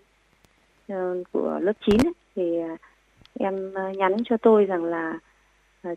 của 1.32 1.58
lớp 1.62 1.72
9 1.86 1.96
ấy, 2.06 2.12
thì 2.36 2.56
em 3.34 3.74
nhắn 3.96 4.16
cho 4.24 4.36
tôi 4.36 4.64
rằng 4.64 4.84
là 4.84 5.19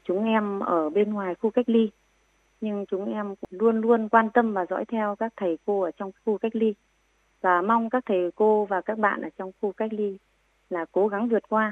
chúng 0.03 0.25
em 0.25 0.59
ở 0.59 0.89
bên 0.89 1.13
ngoài 1.13 1.35
khu 1.35 1.49
cách 1.49 1.69
ly 1.69 1.89
nhưng 2.61 2.85
chúng 2.85 3.13
em 3.13 3.35
luôn 3.49 3.81
luôn 3.81 4.09
quan 4.09 4.29
tâm 4.29 4.53
và 4.53 4.65
dõi 4.69 4.85
theo 4.85 5.15
các 5.15 5.33
thầy 5.37 5.57
cô 5.65 5.81
ở 5.81 5.91
trong 5.91 6.11
khu 6.25 6.37
cách 6.37 6.55
ly 6.55 6.73
và 7.41 7.61
mong 7.61 7.89
các 7.89 8.03
thầy 8.05 8.31
cô 8.35 8.65
và 8.65 8.81
các 8.81 8.97
bạn 8.97 9.21
ở 9.21 9.29
trong 9.37 9.51
khu 9.61 9.71
cách 9.71 9.93
ly 9.93 10.17
là 10.69 10.85
cố 10.91 11.07
gắng 11.07 11.29
vượt 11.29 11.49
qua. 11.49 11.71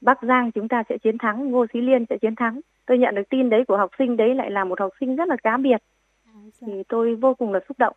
Bắc 0.00 0.18
Giang 0.22 0.52
chúng 0.52 0.68
ta 0.68 0.82
sẽ 0.88 0.98
chiến 0.98 1.18
thắng, 1.18 1.50
Ngô 1.50 1.66
Sĩ 1.72 1.80
Liên 1.80 2.04
sẽ 2.10 2.18
chiến 2.18 2.34
thắng. 2.34 2.60
Tôi 2.86 2.98
nhận 2.98 3.14
được 3.14 3.28
tin 3.30 3.50
đấy 3.50 3.64
của 3.68 3.76
học 3.76 3.90
sinh 3.98 4.16
đấy 4.16 4.34
lại 4.34 4.50
là 4.50 4.64
một 4.64 4.80
học 4.80 4.92
sinh 5.00 5.16
rất 5.16 5.28
là 5.28 5.36
cá 5.36 5.56
biệt. 5.56 5.82
À, 6.26 6.32
dạ. 6.60 6.66
Thì 6.66 6.82
tôi 6.88 7.14
vô 7.14 7.34
cùng 7.34 7.52
là 7.52 7.60
xúc 7.68 7.78
động 7.78 7.96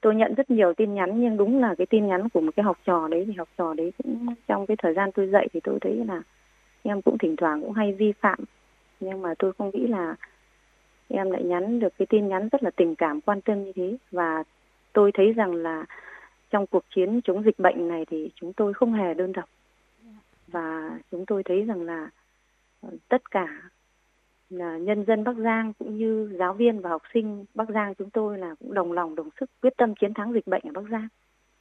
tôi 0.00 0.14
nhận 0.14 0.34
rất 0.34 0.50
nhiều 0.50 0.74
tin 0.74 0.94
nhắn 0.94 1.20
nhưng 1.20 1.36
đúng 1.36 1.60
là 1.60 1.74
cái 1.78 1.86
tin 1.86 2.06
nhắn 2.06 2.28
của 2.28 2.40
một 2.40 2.50
cái 2.56 2.64
học 2.64 2.78
trò 2.84 3.08
đấy 3.08 3.24
thì 3.26 3.32
học 3.32 3.48
trò 3.58 3.74
đấy 3.74 3.92
cũng 3.98 4.26
trong 4.46 4.66
cái 4.66 4.76
thời 4.82 4.94
gian 4.94 5.12
tôi 5.12 5.26
dạy 5.26 5.48
thì 5.52 5.60
tôi 5.60 5.78
thấy 5.80 6.04
là 6.06 6.22
em 6.82 7.02
cũng 7.02 7.18
thỉnh 7.18 7.36
thoảng 7.36 7.60
cũng 7.60 7.72
hay 7.72 7.92
vi 7.92 8.12
phạm 8.20 8.38
nhưng 9.00 9.22
mà 9.22 9.34
tôi 9.38 9.52
không 9.58 9.70
nghĩ 9.72 9.86
là 9.86 10.16
em 11.10 11.30
lại 11.30 11.42
nhắn 11.42 11.80
được 11.80 11.92
cái 11.98 12.06
tin 12.06 12.28
nhắn 12.28 12.48
rất 12.52 12.62
là 12.62 12.70
tình 12.70 12.94
cảm 12.94 13.20
quan 13.20 13.40
tâm 13.40 13.64
như 13.64 13.72
thế 13.76 13.96
và 14.10 14.44
tôi 14.92 15.10
thấy 15.14 15.32
rằng 15.32 15.54
là 15.54 15.84
trong 16.50 16.66
cuộc 16.66 16.84
chiến 16.94 17.20
chống 17.24 17.42
dịch 17.44 17.58
bệnh 17.58 17.88
này 17.88 18.04
thì 18.10 18.30
chúng 18.34 18.52
tôi 18.52 18.74
không 18.74 18.92
hề 18.92 19.14
đơn 19.14 19.32
độc 19.32 19.48
và 20.46 20.98
chúng 21.10 21.26
tôi 21.26 21.42
thấy 21.42 21.62
rằng 21.62 21.82
là 21.82 22.10
ờ, 22.80 22.88
tất 23.08 23.30
cả 23.30 23.46
là 24.50 24.78
nhân 24.78 25.04
dân 25.06 25.24
Bắc 25.24 25.36
Giang 25.36 25.72
cũng 25.78 25.98
như 25.98 26.36
giáo 26.38 26.54
viên 26.54 26.80
và 26.80 26.90
học 26.90 27.02
sinh 27.14 27.44
Bắc 27.54 27.68
Giang 27.68 27.94
chúng 27.94 28.10
tôi 28.10 28.38
là 28.38 28.54
cũng 28.54 28.74
đồng 28.74 28.92
lòng 28.92 29.14
đồng 29.14 29.28
sức 29.40 29.50
quyết 29.62 29.72
tâm 29.76 29.94
chiến 29.94 30.14
thắng 30.14 30.32
dịch 30.32 30.46
bệnh 30.46 30.62
ở 30.64 30.72
Bắc 30.74 30.90
Giang. 30.90 31.08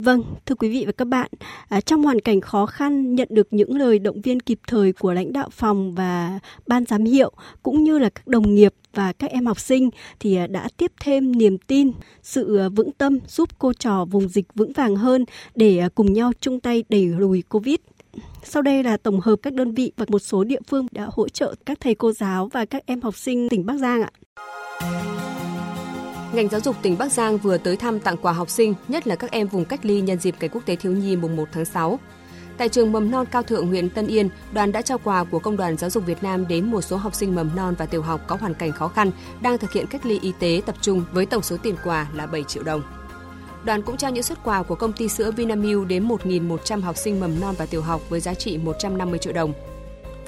Vâng, 0.04 0.24
thưa 0.46 0.56
quý 0.56 0.70
vị 0.70 0.84
và 0.86 0.92
các 0.92 1.06
bạn, 1.06 1.32
à, 1.70 1.82
trong 1.82 2.04
hoàn 2.04 2.20
cảnh 2.20 2.42
khó 2.42 2.66
khăn 2.66 3.16
nhận 3.16 3.28
được 3.32 3.48
những 3.52 3.78
lời 3.78 4.00
động 4.00 4.22
viên 4.22 4.40
kịp 4.40 4.60
thời 4.68 4.94
của 4.94 5.14
lãnh 5.14 5.34
đạo 5.34 5.50
phòng 5.52 5.96
và 5.96 6.40
ban 6.68 6.86
giám 6.86 7.04
hiệu 7.04 7.32
cũng 7.64 7.84
như 7.84 8.00
là 8.00 8.10
các 8.10 8.28
đồng 8.28 8.56
nghiệp 8.56 8.74
và 8.94 9.14
các 9.14 9.32
em 9.32 9.46
học 9.46 9.60
sinh 9.60 9.90
thì 10.20 10.36
à, 10.36 10.48
đã 10.48 10.70
tiếp 10.78 10.92
thêm 11.02 11.38
niềm 11.38 11.58
tin, 11.58 11.92
sự 12.24 12.58
à, 12.58 12.70
vững 12.70 12.92
tâm 12.92 13.20
giúp 13.28 13.50
cô 13.60 13.74
trò 13.74 14.06
vùng 14.06 14.30
dịch 14.30 14.46
vững 14.56 14.74
vàng 14.74 14.96
hơn 14.96 15.26
để 15.56 15.78
à, 15.78 15.90
cùng 15.96 16.14
nhau 16.14 16.32
chung 16.42 16.60
tay 16.60 16.84
đẩy 16.90 17.06
lùi 17.06 17.42
Covid. 17.42 17.76
Sau 18.44 18.62
đây 18.62 18.84
là 18.84 18.98
tổng 18.98 19.20
hợp 19.20 19.36
các 19.42 19.54
đơn 19.54 19.74
vị 19.74 19.92
và 19.98 20.06
một 20.10 20.20
số 20.20 20.44
địa 20.44 20.60
phương 20.68 20.88
đã 20.92 21.08
hỗ 21.12 21.30
trợ 21.30 21.56
các 21.66 21.80
thầy 21.80 21.96
cô 21.96 22.12
giáo 22.12 22.48
và 22.48 22.66
các 22.66 22.84
em 22.86 23.02
học 23.02 23.18
sinh 23.18 23.50
tỉnh 23.50 23.66
Bắc 23.66 23.78
Giang 23.80 24.02
ạ. 24.02 24.12
Ngành 26.34 26.50
giáo 26.50 26.62
dục 26.62 26.76
tỉnh 26.82 26.98
Bắc 26.98 27.12
Giang 27.12 27.38
vừa 27.38 27.58
tới 27.58 27.78
thăm 27.78 28.00
tặng 28.00 28.18
quà 28.22 28.34
học 28.34 28.50
sinh, 28.50 28.74
nhất 28.88 29.08
là 29.08 29.16
các 29.16 29.32
em 29.32 29.48
vùng 29.48 29.66
cách 29.66 29.86
ly 29.86 30.02
nhân 30.02 30.20
dịp 30.20 30.36
Ngày 30.40 30.50
Quốc 30.50 30.66
tế 30.66 30.76
Thiếu 30.76 30.92
nhi 30.92 31.16
mùng 31.16 31.36
1 31.36 31.48
tháng 31.52 31.66
6. 31.66 32.00
Tại 32.60 32.70
trường 32.70 32.92
mầm 32.92 33.12
non 33.12 33.26
Cao 33.32 33.44
Thượng 33.44 33.68
huyện 33.68 33.90
Tân 33.90 34.08
Yên, 34.08 34.30
đoàn 34.52 34.72
đã 34.72 34.82
trao 34.82 34.98
quà 34.98 35.24
của 35.24 35.40
Công 35.40 35.58
đoàn 35.58 35.78
Giáo 35.78 35.90
dục 35.90 36.06
Việt 36.06 36.24
Nam 36.24 36.48
đến 36.48 36.72
một 36.72 36.82
số 36.82 36.98
học 36.98 37.16
sinh 37.16 37.36
mầm 37.36 37.50
non 37.56 37.76
và 37.78 37.86
tiểu 37.86 38.02
học 38.02 38.22
có 38.28 38.36
hoàn 38.36 38.54
cảnh 38.54 38.72
khó 38.72 38.88
khăn 38.88 39.12
đang 39.42 39.58
thực 39.58 39.72
hiện 39.72 39.88
cách 39.88 40.06
ly 40.06 40.20
y 40.22 40.34
tế 40.40 40.62
tập 40.66 40.76
trung 40.82 41.04
với 41.12 41.26
tổng 41.26 41.44
số 41.44 41.58
tiền 41.58 41.76
quà 41.84 42.08
là 42.14 42.26
7 42.26 42.44
triệu 42.44 42.64
đồng. 42.64 42.82
Đoàn 43.64 43.82
cũng 43.82 43.98
trao 43.98 44.12
những 44.12 44.24
xuất 44.24 44.44
quà 44.44 44.64
của 44.64 44.76
công 44.76 44.94
ty 44.94 45.08
sữa 45.08 45.32
Vinamilk 45.32 45.88
đến 45.88 46.08
1.100 46.08 46.82
học 46.82 46.98
sinh 46.98 47.20
mầm 47.20 47.40
non 47.40 47.56
và 47.58 47.66
tiểu 47.66 47.82
học 47.82 48.02
với 48.10 48.20
giá 48.20 48.34
trị 48.34 48.58
150 48.58 49.20
triệu 49.20 49.34
đồng. 49.34 49.54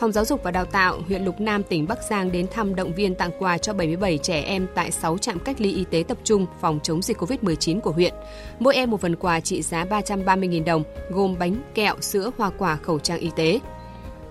Phòng 0.01 0.11
Giáo 0.11 0.25
dục 0.25 0.43
và 0.43 0.51
Đào 0.51 0.65
tạo 0.65 1.01
huyện 1.07 1.25
Lục 1.25 1.41
Nam 1.41 1.63
tỉnh 1.63 1.87
Bắc 1.87 1.99
Giang 2.09 2.31
đến 2.31 2.47
thăm 2.51 2.75
động 2.75 2.93
viên 2.93 3.15
tặng 3.15 3.31
quà 3.39 3.57
cho 3.57 3.73
77 3.73 4.17
trẻ 4.17 4.41
em 4.41 4.67
tại 4.75 4.91
6 4.91 5.17
trạm 5.17 5.39
cách 5.39 5.61
ly 5.61 5.73
y 5.73 5.83
tế 5.83 6.03
tập 6.07 6.17
trung 6.23 6.45
phòng 6.61 6.79
chống 6.83 7.01
dịch 7.01 7.17
COVID-19 7.17 7.79
của 7.79 7.91
huyện. 7.91 8.13
Mỗi 8.59 8.75
em 8.75 8.91
một 8.91 9.01
phần 9.01 9.15
quà 9.15 9.39
trị 9.39 9.61
giá 9.61 9.85
330.000 9.85 10.63
đồng, 10.63 10.83
gồm 11.09 11.35
bánh, 11.39 11.55
kẹo, 11.73 11.95
sữa, 12.01 12.31
hoa 12.37 12.51
quả, 12.57 12.75
khẩu 12.75 12.99
trang 12.99 13.19
y 13.19 13.31
tế. 13.35 13.59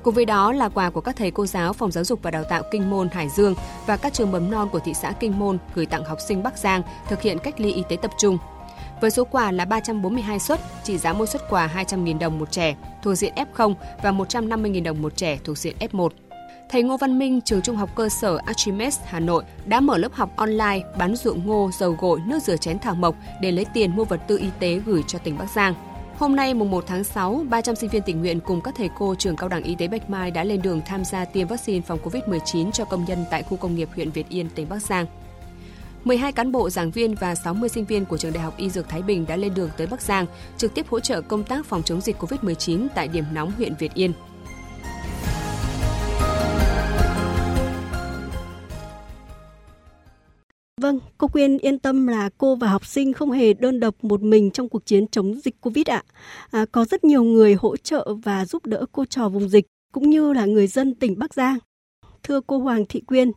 Cùng 0.03 0.15
với 0.15 0.25
đó 0.25 0.53
là 0.53 0.69
quà 0.69 0.91
của 0.91 1.01
các 1.01 1.17
thầy 1.17 1.31
cô 1.31 1.47
giáo 1.47 1.73
Phòng 1.73 1.91
Giáo 1.91 2.05
dục 2.05 2.19
và 2.23 2.31
Đào 2.31 2.45
tạo 2.45 2.63
Kinh 2.71 2.91
Môn, 2.91 3.09
Hải 3.09 3.29
Dương 3.29 3.55
và 3.87 3.97
các 3.97 4.13
trường 4.13 4.33
mầm 4.33 4.51
non 4.51 4.69
của 4.73 4.79
thị 4.79 4.95
xã 4.95 5.13
Kinh 5.13 5.39
Môn 5.39 5.59
gửi 5.75 5.87
tặng 5.87 6.05
học 6.05 6.19
sinh 6.29 6.43
Bắc 6.43 6.59
Giang 6.59 6.83
thực 7.09 7.23
hiện 7.23 7.39
cách 7.39 7.61
ly 7.61 7.73
y 7.73 7.83
tế 7.89 7.97
tập 7.97 8.11
trung 8.19 8.39
với 9.01 9.11
số 9.11 9.25
quà 9.25 9.53
là 9.53 9.65
342 9.65 10.39
suất, 10.39 10.61
trị 10.85 10.99
giá 10.99 11.13
mỗi 11.13 11.27
suất 11.27 11.43
quà 11.51 11.71
200.000 11.75 12.19
đồng 12.19 12.39
một 12.39 12.51
trẻ 12.51 12.77
thuộc 13.03 13.15
diện 13.15 13.35
F0 13.35 13.75
và 14.03 14.13
150.000 14.13 14.83
đồng 14.83 15.03
một 15.03 15.17
trẻ 15.17 15.39
thuộc 15.45 15.59
diện 15.59 15.77
F1. 15.81 16.09
Thầy 16.71 16.83
Ngô 16.83 16.97
Văn 16.97 17.19
Minh, 17.19 17.41
trường 17.41 17.63
trung 17.63 17.77
học 17.77 17.91
cơ 17.95 18.09
sở 18.09 18.39
Archimedes, 18.47 18.99
Hà 19.05 19.21
Nội 19.21 19.45
đã 19.67 19.81
mở 19.81 19.99
lớp 19.99 20.13
học 20.13 20.31
online 20.37 20.81
bán 20.99 21.17
ruộng 21.17 21.47
ngô, 21.47 21.71
dầu 21.79 21.97
gội, 22.01 22.21
nước 22.27 22.43
rửa 22.43 22.57
chén 22.57 22.79
thảo 22.79 22.95
mộc 22.95 23.17
để 23.41 23.53
lấy 23.53 23.67
tiền 23.75 23.97
mua 23.97 24.05
vật 24.05 24.21
tư 24.27 24.39
y 24.39 24.49
tế 24.59 24.81
gửi 24.87 25.03
cho 25.07 25.19
tỉnh 25.19 25.39
Bắc 25.39 25.51
Giang. 25.51 25.75
Hôm 26.19 26.37
nay 26.37 26.55
mùng 26.55 26.71
1 26.71 26.85
tháng 26.87 27.05
6, 27.05 27.45
300 27.51 27.77
sinh 27.77 27.91
viên 27.91 28.03
tình 28.03 28.21
nguyện 28.21 28.41
cùng 28.41 28.61
các 28.61 28.75
thầy 28.77 28.91
cô 28.99 29.15
trường 29.15 29.37
cao 29.37 29.49
đẳng 29.49 29.63
y 29.63 29.75
tế 29.75 29.89
Bạch 29.89 30.11
Mai 30.11 30.31
đã 30.31 30.45
lên 30.45 30.63
đường 30.63 30.81
tham 30.87 31.05
gia 31.05 31.25
tiêm 31.25 31.47
vaccine 31.47 31.81
phòng 31.81 31.99
COVID-19 32.05 32.71
cho 32.71 32.85
công 32.85 33.05
nhân 33.05 33.25
tại 33.31 33.43
khu 33.43 33.57
công 33.57 33.75
nghiệp 33.75 33.89
huyện 33.95 34.11
Việt 34.11 34.29
Yên, 34.29 34.49
tỉnh 34.55 34.69
Bắc 34.69 34.83
Giang. 34.83 35.07
12 36.05 36.33
cán 36.33 36.53
bộ, 36.53 36.71
giảng 36.71 36.91
viên 36.91 37.15
và 37.15 37.35
60 37.35 37.69
sinh 37.69 37.85
viên 37.85 38.05
của 38.05 38.17
trường 38.17 38.33
Đại 38.33 38.43
học 38.43 38.55
Y 38.57 38.71
Dược 38.71 38.89
Thái 38.89 39.03
Bình 39.03 39.25
đã 39.29 39.37
lên 39.37 39.55
đường 39.55 39.71
tới 39.77 39.87
Bắc 39.87 40.03
Giang, 40.03 40.27
trực 40.57 40.75
tiếp 40.75 40.87
hỗ 40.89 41.01
trợ 41.01 41.21
công 41.21 41.45
tác 41.45 41.67
phòng 41.67 41.83
chống 41.83 42.01
dịch 42.01 42.17
COVID-19 42.19 42.87
tại 42.95 43.09
điểm 43.09 43.25
nóng 43.33 43.53
huyện 43.57 43.75
Việt 43.79 43.95
Yên. 43.95 44.13
Vâng, 50.81 50.99
cô 51.19 51.29
Quyên 51.29 51.59
yên 51.59 51.79
tâm 51.79 52.07
là 52.07 52.31
cô 52.39 52.55
và 52.55 52.69
học 52.69 52.87
sinh 52.87 53.13
không 53.13 53.31
hề 53.31 53.53
đơn 53.53 53.81
độc 53.81 54.05
một 54.05 54.23
mình 54.23 54.51
trong 54.51 54.69
cuộc 54.69 54.87
chiến 54.87 55.07
chống 55.07 55.41
dịch 55.45 55.61
Covid 55.61 55.87
ạ. 55.87 56.03
À, 56.51 56.67
có 56.73 56.85
rất 56.85 57.05
nhiều 57.05 57.23
người 57.23 57.55
hỗ 57.55 57.77
trợ 57.77 58.15
và 58.23 58.45
giúp 58.45 58.67
đỡ 58.67 58.87
cô 58.93 59.05
trò 59.05 59.29
vùng 59.29 59.49
dịch, 59.49 59.67
cũng 59.93 60.11
như 60.11 60.33
là 60.33 60.45
người 60.45 60.67
dân 60.67 60.95
tỉnh 60.95 61.19
Bắc 61.19 61.35
Giang. 61.35 61.59
Thưa 62.23 62.41
cô 62.47 62.59
Hoàng 62.59 62.85
Thị 62.89 63.01
Quyên, 63.01 63.31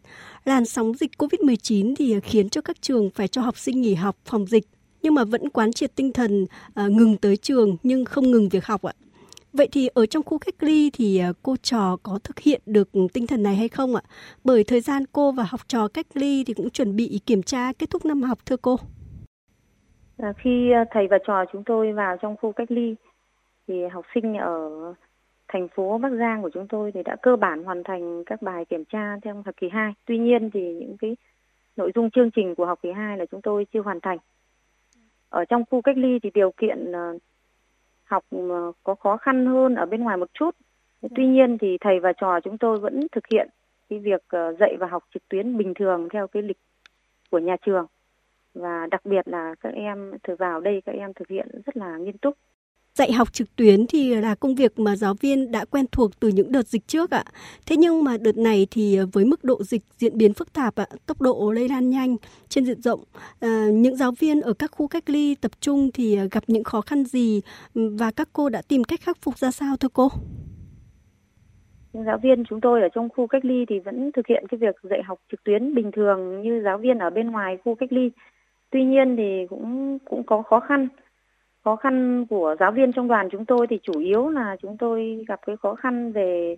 làn 0.46 0.66
sóng 0.66 0.94
dịch 0.94 1.12
COVID-19 1.18 1.94
thì 1.98 2.14
à, 2.14 2.20
khiến 2.24 2.50
cho 2.50 2.62
các 2.62 2.82
trường 2.82 3.10
phải 3.10 3.28
cho 3.28 3.42
học 3.42 3.58
sinh 3.58 3.82
nghỉ 3.82 3.94
học 3.94 4.16
phòng 4.26 4.46
dịch, 4.46 4.64
nhưng 5.02 5.14
mà 5.14 5.24
vẫn 5.24 5.50
quán 5.50 5.74
triệt 5.74 5.96
tinh 5.96 6.14
thần 6.14 6.46
à, 6.74 6.88
ngừng 6.88 7.18
tới 7.18 7.38
trường 7.38 7.78
nhưng 7.84 8.06
không 8.06 8.32
ngừng 8.32 8.50
việc 8.50 8.66
học 8.66 8.82
ạ. 8.82 8.94
Vậy 9.54 9.68
thì 9.72 9.88
ở 9.88 10.06
trong 10.06 10.24
khu 10.24 10.38
cách 10.38 10.56
ly 10.60 10.90
thì 10.94 11.18
à, 11.18 11.34
cô 11.44 11.56
trò 11.62 11.98
có 12.04 12.20
thực 12.24 12.40
hiện 12.40 12.62
được 12.66 12.90
tinh 13.14 13.28
thần 13.28 13.44
này 13.44 13.56
hay 13.56 13.68
không 13.68 13.96
ạ? 13.96 14.02
Bởi 14.44 14.64
thời 14.64 14.82
gian 14.82 15.04
cô 15.12 15.32
và 15.32 15.44
học 15.50 15.62
trò 15.68 15.88
cách 15.88 16.08
ly 16.14 16.44
thì 16.44 16.54
cũng 16.54 16.70
chuẩn 16.70 16.96
bị 16.96 17.20
kiểm 17.26 17.44
tra 17.44 17.74
kết 17.80 17.90
thúc 17.90 18.06
năm 18.06 18.22
học 18.22 18.40
thưa 18.46 18.58
cô. 18.58 18.78
À, 20.18 20.34
khi 20.44 20.72
thầy 20.92 21.08
và 21.08 21.18
trò 21.28 21.46
chúng 21.52 21.64
tôi 21.66 21.94
vào 21.94 22.18
trong 22.22 22.36
khu 22.42 22.52
cách 22.52 22.72
ly 22.72 22.96
thì 23.68 23.74
học 23.94 24.06
sinh 24.14 24.34
ở 24.34 24.70
thành 25.54 25.68
phố 25.68 25.98
Bắc 25.98 26.10
Giang 26.10 26.42
của 26.42 26.50
chúng 26.54 26.68
tôi 26.68 26.92
thì 26.92 27.04
đã 27.04 27.16
cơ 27.22 27.36
bản 27.36 27.64
hoàn 27.64 27.84
thành 27.84 28.24
các 28.26 28.42
bài 28.42 28.66
kiểm 28.66 28.86
tra 28.86 29.18
theo 29.22 29.44
học 29.46 29.56
kỳ 29.58 29.70
2. 29.70 29.94
Tuy 30.06 30.18
nhiên 30.18 30.50
thì 30.50 30.74
những 30.74 30.98
cái 30.98 31.16
nội 31.76 31.92
dung 31.96 32.12
chương 32.12 32.32
trình 32.32 32.56
của 32.56 32.66
học 32.66 32.80
kỳ 32.82 32.92
2 32.92 33.18
là 33.18 33.26
chúng 33.26 33.42
tôi 33.42 33.66
chưa 33.74 33.82
hoàn 33.82 34.00
thành. 34.00 34.18
Ở 35.30 35.46
trong 35.46 35.64
khu 35.72 35.82
cách 35.82 35.98
ly 35.98 36.20
thì 36.20 36.30
điều 36.34 36.52
kiện 36.52 36.92
à, 36.92 37.12
học 38.04 38.24
ờ, 38.32 38.72
có 38.84 38.96
khó 38.96 39.18
khăn 39.18 39.46
hơn 39.46 39.76
ở 39.76 39.86
bên 39.86 40.04
ngoài 40.04 40.18
một 40.18 40.30
chút. 40.34 40.56
Tuy 41.16 41.28
nhiên 41.28 41.58
thì 41.58 41.78
thầy 41.82 42.00
và 42.00 42.14
trò 42.14 42.40
chúng 42.40 42.58
tôi 42.58 42.80
vẫn 42.80 43.08
thực 43.12 43.24
hiện 43.34 43.50
cái 43.90 44.00
việc 44.00 44.24
ờ, 44.28 44.54
dạy 44.60 44.76
và 44.80 44.88
học 44.88 45.04
trực 45.14 45.30
tuyến 45.30 45.58
bình 45.58 45.74
thường 45.74 46.08
theo 46.14 46.28
cái 46.28 46.44
lịch 46.44 46.60
của 47.32 47.40
nhà 47.40 47.56
trường 47.66 47.86
và 48.54 48.88
đặc 48.92 49.06
biệt 49.06 49.28
là 49.28 49.56
các 49.62 49.74
em 49.74 50.12
thử 50.24 50.36
vào 50.36 50.62
đây 50.62 50.82
các 50.86 50.96
em 50.96 51.14
thực 51.14 51.28
hiện 51.28 51.48
rất 51.66 51.78
là 51.78 51.98
nghiêm 51.98 52.18
túc 52.18 52.38
Dạy 52.94 53.12
học 53.12 53.34
trực 53.34 53.56
tuyến 53.56 53.88
thì 53.88 54.16
là 54.16 54.36
công 54.36 54.56
việc 54.56 54.80
mà 54.80 54.96
giáo 54.96 55.14
viên 55.14 55.52
đã 55.52 55.66
quen 55.66 55.86
thuộc 55.92 56.20
từ 56.20 56.28
những 56.28 56.52
đợt 56.52 56.68
dịch 56.68 56.88
trước 56.88 57.12
ạ. 57.12 57.24
Thế 57.66 57.78
nhưng 57.78 58.04
mà 58.04 58.18
đợt 58.22 58.38
này 58.38 58.68
thì 58.72 58.96
ờ, 58.96 59.06
với 59.14 59.26
mức 59.26 59.44
độ 59.44 59.64
dịch 59.64 59.82
diễn 59.98 60.18
biến 60.18 60.34
phức 60.34 60.54
tạp 60.54 60.76
ạ, 60.76 60.86
tốc 61.06 61.22
độ 61.22 61.52
lây 61.52 61.70
lan 61.70 61.90
nhanh 61.90 62.16
trên 62.50 62.66
diện 62.66 62.82
rộng, 62.82 63.04
à, 63.40 63.68
những 63.72 63.96
giáo 63.96 64.12
viên 64.20 64.42
ở 64.42 64.54
các 64.54 64.72
khu 64.72 64.88
cách 64.88 65.10
ly 65.10 65.36
tập 65.36 65.52
trung 65.60 65.90
thì 65.94 66.16
ờ, 66.16 66.28
gặp 66.32 66.44
những 66.48 66.64
khó 66.64 66.82
khăn 66.82 67.06
gì 67.06 67.42
và 67.74 68.12
các 68.12 68.30
cô 68.34 68.50
đã 68.50 68.62
tìm 68.68 68.84
cách 68.84 69.02
khắc 69.02 69.18
phục 69.22 69.38
ra 69.38 69.52
sao 69.52 69.78
thưa 69.78 69.90
cô? 69.94 70.08
giáo 71.94 72.18
viên 72.18 72.44
chúng 72.46 72.62
tôi 72.62 72.82
ở 72.82 72.88
trong 72.94 73.10
khu 73.10 73.28
cách 73.28 73.46
ly 73.46 73.66
thì 73.70 73.80
vẫn 73.80 74.12
thực 74.12 74.28
hiện 74.28 74.44
cái 74.50 74.58
việc 74.58 74.76
dạy 74.84 75.04
học 75.04 75.20
trực 75.32 75.44
tuyến 75.44 75.76
bình 75.76 75.92
thường 75.92 76.42
như 76.42 76.62
giáo 76.64 76.78
viên 76.78 77.00
ở 77.00 77.10
bên 77.10 77.32
ngoài 77.32 77.58
khu 77.66 77.76
cách 77.76 77.94
ly. 77.94 78.12
Tuy 78.72 78.84
nhiên 78.84 79.16
thì 79.18 79.48
cũng 79.50 79.98
cũng 80.06 80.24
có 80.24 80.42
khó 80.42 80.60
khăn 80.60 80.88
khó 81.64 81.76
khăn 81.76 82.26
của 82.30 82.56
giáo 82.60 82.72
viên 82.72 82.92
trong 82.92 83.08
đoàn 83.08 83.30
chúng 83.32 83.46
tôi 83.46 83.68
thì 83.70 83.80
chủ 83.84 84.00
yếu 84.00 84.30
là 84.30 84.56
chúng 84.62 84.78
tôi 84.78 85.26
gặp 85.28 85.40
cái 85.46 85.58
khó 85.58 85.76
khăn 85.76 86.12
về, 86.12 86.56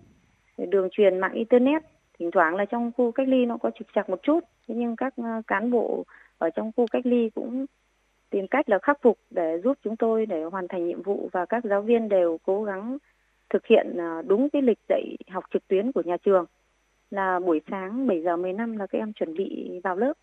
đường 0.57 0.89
truyền 0.91 1.19
mạng 1.19 1.33
internet. 1.33 1.83
Thỉnh 2.19 2.31
thoảng 2.31 2.55
là 2.55 2.65
trong 2.65 2.91
khu 2.97 3.11
cách 3.11 3.27
ly 3.27 3.45
nó 3.45 3.57
có 3.57 3.71
trục 3.79 3.87
trặc 3.95 4.09
một 4.09 4.19
chút 4.23 4.39
thế 4.67 4.75
nhưng 4.77 4.95
các 4.95 5.13
ờ, 5.17 5.41
cán 5.47 5.71
bộ 5.71 6.05
ở 6.37 6.49
trong 6.49 6.71
khu 6.75 6.85
cách 6.91 7.05
ly 7.05 7.29
cũng 7.35 7.65
tìm 8.29 8.47
cách 8.47 8.69
là 8.69 8.79
khắc 8.81 9.01
phục 9.01 9.17
để 9.29 9.61
giúp 9.63 9.77
chúng 9.83 9.95
tôi 9.95 10.25
để 10.25 10.43
hoàn 10.43 10.67
thành 10.67 10.87
nhiệm 10.87 11.01
vụ 11.01 11.29
và 11.31 11.45
các 11.45 11.63
giáo 11.63 11.81
viên 11.81 12.09
đều 12.09 12.37
cố 12.43 12.63
gắng 12.63 12.97
thực 13.49 13.65
hiện 13.67 13.97
ờ, 13.97 14.21
đúng 14.27 14.49
cái 14.49 14.61
lịch 14.61 14.79
dạy 14.89 15.17
học 15.29 15.43
trực 15.53 15.67
tuyến 15.67 15.91
của 15.91 16.01
nhà 16.05 16.17
trường. 16.17 16.45
Là 17.11 17.39
buổi 17.39 17.61
sáng 17.71 18.07
7 18.07 18.21
giờ 18.21 18.37
15 18.37 18.77
là 18.77 18.87
các 18.87 18.99
em 18.99 19.13
chuẩn 19.13 19.33
bị 19.33 19.79
vào 19.83 19.95
lớp 19.95 20.13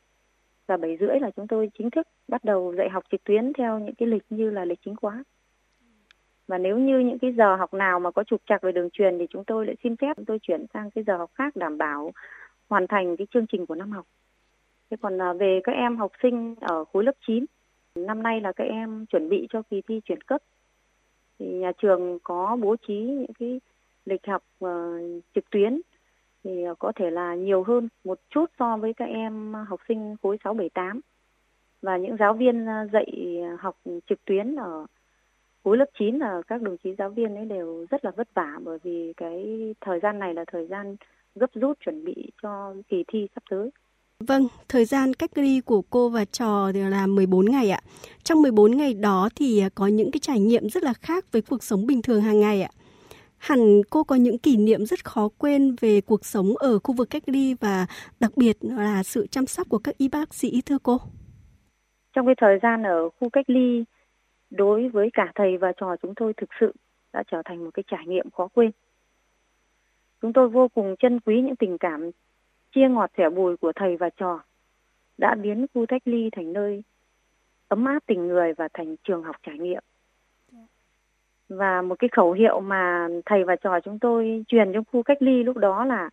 và 0.66 0.76
7 0.76 0.96
rưỡi 1.00 1.20
là 1.20 1.30
chúng 1.36 1.46
tôi 1.46 1.70
chính 1.78 1.90
thức 1.90 2.08
bắt 2.28 2.44
đầu 2.44 2.74
dạy 2.76 2.88
học 2.88 3.04
trực 3.12 3.24
tuyến 3.24 3.52
theo 3.52 3.78
những 3.78 3.94
cái 3.94 4.08
lịch 4.08 4.22
như 4.30 4.50
là 4.50 4.64
lịch 4.64 4.78
chính 4.84 4.96
khóa. 4.96 5.24
Và 6.48 6.58
nếu 6.58 6.78
như 6.78 6.98
những 6.98 7.18
cái 7.18 7.32
giờ 7.32 7.56
học 7.56 7.74
nào 7.74 8.00
mà 8.00 8.10
có 8.10 8.24
trục 8.24 8.42
trặc 8.46 8.62
về 8.62 8.72
đường 8.72 8.90
truyền 8.90 9.18
thì 9.18 9.26
chúng 9.30 9.44
tôi 9.44 9.66
lại 9.66 9.76
xin 9.82 9.96
phép 9.96 10.16
chúng 10.16 10.24
tôi 10.24 10.38
chuyển 10.42 10.66
sang 10.74 10.90
cái 10.90 11.04
giờ 11.04 11.16
học 11.16 11.30
khác 11.34 11.56
đảm 11.56 11.78
bảo 11.78 12.12
hoàn 12.68 12.86
thành 12.86 13.16
cái 13.16 13.26
chương 13.34 13.46
trình 13.46 13.66
của 13.66 13.74
năm 13.74 13.90
học. 13.90 14.06
Thế 14.90 14.96
còn 15.00 15.22
à, 15.22 15.32
về 15.32 15.60
các 15.64 15.72
em 15.72 15.96
học 15.96 16.12
sinh 16.22 16.54
ở 16.60 16.84
khối 16.84 17.04
lớp 17.04 17.12
9, 17.26 17.44
năm 17.94 18.22
nay 18.22 18.40
là 18.40 18.52
các 18.52 18.64
em 18.64 19.06
chuẩn 19.06 19.28
bị 19.28 19.46
cho 19.50 19.62
kỳ 19.62 19.82
thi 19.88 20.00
chuyển 20.04 20.20
cấp. 20.20 20.42
Thì 21.38 21.46
nhà 21.46 21.72
trường 21.82 22.18
có 22.22 22.56
bố 22.60 22.76
trí 22.76 22.94
những 22.94 23.32
cái 23.38 23.60
lịch 24.06 24.26
học 24.26 24.42
uh, 24.64 24.70
trực 25.34 25.50
tuyến 25.50 25.80
thì 26.44 26.62
ờ, 26.62 26.74
có 26.78 26.92
thể 26.96 27.10
là 27.10 27.34
nhiều 27.34 27.62
hơn 27.62 27.88
một 28.04 28.18
chút 28.30 28.50
so 28.58 28.76
với 28.76 28.92
các 28.96 29.04
em 29.04 29.54
học 29.68 29.80
sinh 29.88 30.16
khối 30.22 30.36
6 30.44 30.54
7 30.54 30.68
8. 30.74 31.00
Và 31.82 31.96
những 31.96 32.16
giáo 32.16 32.34
viên 32.34 32.66
ờ, 32.66 32.88
dạy 32.92 33.38
ờ, 33.42 33.56
học 33.60 33.76
trực 34.08 34.24
tuyến 34.24 34.56
ở 34.56 34.86
khối 35.64 35.76
lớp 35.76 35.86
9 35.98 36.18
là 36.18 36.42
các 36.46 36.62
đồng 36.62 36.76
chí 36.84 36.94
giáo 36.98 37.10
viên 37.10 37.36
ấy 37.36 37.44
đều 37.44 37.86
rất 37.90 38.04
là 38.04 38.10
vất 38.16 38.28
vả 38.34 38.58
bởi 38.64 38.78
vì 38.82 39.12
cái 39.16 39.44
thời 39.80 40.00
gian 40.00 40.18
này 40.18 40.34
là 40.34 40.44
thời 40.52 40.66
gian 40.66 40.96
gấp 41.34 41.50
rút 41.54 41.78
chuẩn 41.84 42.04
bị 42.04 42.30
cho 42.42 42.74
kỳ 42.88 43.04
thi 43.08 43.28
sắp 43.34 43.42
tới. 43.50 43.70
Vâng, 44.20 44.48
thời 44.68 44.84
gian 44.84 45.14
cách 45.14 45.30
ly 45.34 45.60
của 45.60 45.82
cô 45.90 46.08
và 46.08 46.24
trò 46.24 46.70
là 46.74 47.06
14 47.06 47.46
ngày 47.50 47.70
ạ. 47.70 47.80
Trong 48.22 48.42
14 48.42 48.76
ngày 48.76 48.94
đó 48.94 49.28
thì 49.36 49.62
có 49.74 49.86
những 49.86 50.10
cái 50.10 50.20
trải 50.20 50.40
nghiệm 50.40 50.68
rất 50.68 50.82
là 50.82 50.92
khác 50.92 51.32
với 51.32 51.42
cuộc 51.42 51.62
sống 51.62 51.86
bình 51.86 52.02
thường 52.02 52.20
hàng 52.20 52.40
ngày 52.40 52.62
ạ. 52.62 52.70
Hẳn 53.42 53.82
cô 53.90 54.04
có 54.04 54.16
những 54.16 54.38
kỷ 54.38 54.56
niệm 54.56 54.86
rất 54.86 55.04
khó 55.04 55.28
quên 55.38 55.76
về 55.80 56.00
cuộc 56.00 56.24
sống 56.24 56.56
ở 56.56 56.78
khu 56.78 56.94
vực 56.94 57.10
cách 57.10 57.22
ly 57.26 57.54
và 57.60 57.86
đặc 58.20 58.32
biệt 58.36 58.56
là 58.60 59.02
sự 59.02 59.26
chăm 59.26 59.46
sóc 59.46 59.66
của 59.68 59.78
các 59.78 59.98
y 59.98 60.08
bác 60.08 60.34
sĩ 60.34 60.62
thưa 60.66 60.78
cô. 60.82 60.98
Trong 62.12 62.26
cái 62.26 62.34
thời 62.38 62.58
gian 62.62 62.82
ở 62.82 63.08
khu 63.08 63.28
cách 63.30 63.50
ly, 63.50 63.84
đối 64.50 64.88
với 64.88 65.10
cả 65.12 65.32
thầy 65.34 65.56
và 65.56 65.72
trò 65.76 65.96
chúng 66.02 66.14
tôi 66.16 66.32
thực 66.36 66.48
sự 66.60 66.74
đã 67.12 67.22
trở 67.30 67.42
thành 67.44 67.64
một 67.64 67.70
cái 67.74 67.84
trải 67.86 68.06
nghiệm 68.06 68.30
khó 68.30 68.48
quên. 68.54 68.70
Chúng 70.22 70.32
tôi 70.32 70.48
vô 70.48 70.68
cùng 70.68 70.94
trân 70.98 71.20
quý 71.20 71.40
những 71.40 71.56
tình 71.56 71.78
cảm 71.78 72.10
chia 72.74 72.88
ngọt 72.88 73.10
sẻ 73.16 73.30
bùi 73.30 73.56
của 73.56 73.72
thầy 73.76 73.96
và 73.96 74.10
trò 74.16 74.40
đã 75.18 75.34
biến 75.42 75.66
khu 75.74 75.86
cách 75.88 76.02
ly 76.04 76.28
thành 76.32 76.52
nơi 76.52 76.82
ấm 77.68 77.84
áp 77.84 78.02
tình 78.06 78.28
người 78.28 78.52
và 78.52 78.68
thành 78.74 78.96
trường 79.04 79.22
học 79.22 79.36
trải 79.42 79.58
nghiệm 79.58 79.82
và 81.56 81.82
một 81.82 81.94
cái 81.98 82.08
khẩu 82.12 82.32
hiệu 82.32 82.60
mà 82.60 83.08
thầy 83.26 83.44
và 83.44 83.56
trò 83.56 83.80
chúng 83.80 83.98
tôi 83.98 84.44
truyền 84.48 84.72
trong 84.72 84.84
khu 84.92 85.02
cách 85.02 85.22
ly 85.22 85.42
lúc 85.42 85.56
đó 85.56 85.84
là 85.84 86.10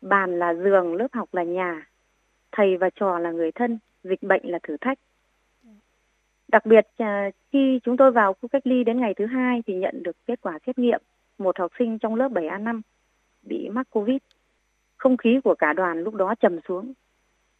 bàn 0.00 0.38
là 0.38 0.54
giường, 0.54 0.94
lớp 0.94 1.08
học 1.12 1.28
là 1.32 1.42
nhà. 1.42 1.86
Thầy 2.52 2.76
và 2.76 2.90
trò 2.90 3.18
là 3.18 3.30
người 3.30 3.52
thân, 3.52 3.78
dịch 4.04 4.22
bệnh 4.22 4.42
là 4.44 4.58
thử 4.62 4.76
thách. 4.80 4.98
Đặc 6.48 6.66
biệt 6.66 6.86
à, 6.98 7.30
khi 7.52 7.80
chúng 7.82 7.96
tôi 7.96 8.10
vào 8.10 8.32
khu 8.32 8.48
cách 8.48 8.66
ly 8.66 8.84
đến 8.84 9.00
ngày 9.00 9.14
thứ 9.14 9.26
hai 9.26 9.62
thì 9.66 9.74
nhận 9.74 10.02
được 10.02 10.16
kết 10.26 10.40
quả 10.40 10.58
xét 10.66 10.78
nghiệm, 10.78 11.00
một 11.38 11.58
học 11.58 11.72
sinh 11.78 11.98
trong 11.98 12.14
lớp 12.14 12.28
7A5 12.32 12.80
bị 13.42 13.68
mắc 13.68 13.86
covid. 13.90 14.18
Không 14.96 15.16
khí 15.16 15.40
của 15.44 15.54
cả 15.54 15.72
đoàn 15.72 16.00
lúc 16.00 16.14
đó 16.14 16.34
trầm 16.40 16.60
xuống. 16.68 16.92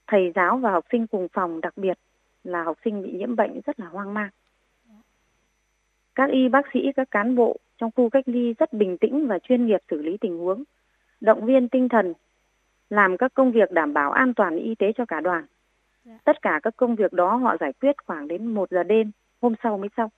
Thầy 0.06 0.32
giáo 0.34 0.56
và 0.56 0.70
học 0.70 0.84
sinh 0.92 1.06
cùng 1.06 1.28
phòng, 1.32 1.60
đặc 1.60 1.72
biệt 1.76 1.98
là 2.44 2.62
học 2.62 2.76
sinh 2.84 3.02
bị 3.02 3.12
nhiễm 3.12 3.36
bệnh 3.36 3.60
rất 3.66 3.80
là 3.80 3.86
hoang 3.86 4.14
mang 4.14 4.30
các 6.14 6.30
y 6.30 6.48
bác 6.48 6.66
sĩ, 6.72 6.80
các 6.96 7.10
cán 7.10 7.36
bộ 7.36 7.56
trong 7.78 7.90
khu 7.96 8.10
cách 8.10 8.28
ly 8.28 8.54
rất 8.58 8.72
bình 8.72 8.98
tĩnh 8.98 9.26
và 9.26 9.38
chuyên 9.38 9.66
nghiệp 9.66 9.80
xử 9.90 10.02
lý 10.02 10.16
tình 10.16 10.38
huống, 10.38 10.64
động 11.20 11.46
viên 11.46 11.68
tinh 11.68 11.88
thần, 11.88 12.14
làm 12.90 13.16
các 13.16 13.34
công 13.34 13.52
việc 13.52 13.72
đảm 13.72 13.92
bảo 13.94 14.10
an 14.12 14.34
toàn 14.34 14.56
y 14.56 14.74
tế 14.74 14.92
cho 14.96 15.04
cả 15.04 15.20
đoàn. 15.20 15.46
Dạ. 16.04 16.18
Tất 16.24 16.42
cả 16.42 16.60
các 16.62 16.76
công 16.76 16.96
việc 16.96 17.12
đó 17.12 17.36
họ 17.36 17.56
giải 17.60 17.72
quyết 17.72 17.96
khoảng 18.06 18.28
đến 18.28 18.46
1 18.46 18.70
giờ 18.70 18.82
đêm, 18.82 19.10
hôm 19.42 19.54
sau 19.62 19.78
mới 19.78 19.88
xong. 19.96 20.10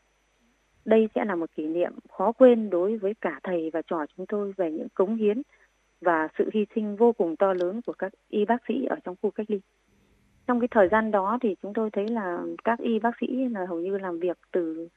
Đây 0.85 1.09
sẽ 1.15 1.25
là 1.25 1.35
một 1.35 1.51
kỷ 1.57 1.67
niệm 1.67 1.93
khó 2.11 2.33
quên 2.33 2.71
đối 2.71 2.97
với 2.97 3.15
cả 3.21 3.41
thầy 3.43 3.71
và 3.73 3.83
trò 3.83 4.07
chúng 4.17 4.27
tôi 4.27 4.53
về 4.57 4.73
những 4.73 4.89
cống 4.95 5.17
hiến 5.17 5.43
và 6.01 6.29
sự 6.39 6.51
hy 6.55 6.67
sinh 6.75 6.97
vô 6.97 7.13
cùng 7.13 7.37
to 7.37 7.55
lớn 7.55 7.81
của 7.87 7.93
các 7.93 8.13
y 8.29 8.45
bác 8.45 8.63
sĩ 8.69 8.85
ở 8.85 8.97
trong 9.05 9.17
khu 9.23 9.31
cách 9.31 9.51
ly. 9.51 9.61
Trong 10.47 10.61
cái 10.61 10.69
thời 10.71 10.89
gian 10.89 11.11
đó 11.11 11.39
thì 11.41 11.57
chúng 11.63 11.75
tôi 11.75 11.91
thấy 11.91 12.09
là 12.09 12.39
các 12.65 12.79
y 12.79 12.99
bác 12.99 13.17
sĩ 13.21 13.27
là 13.49 13.67
hầu 13.69 13.81
như 13.81 13.99
làm 13.99 14.19
việc 14.19 14.39
từ 14.53 14.89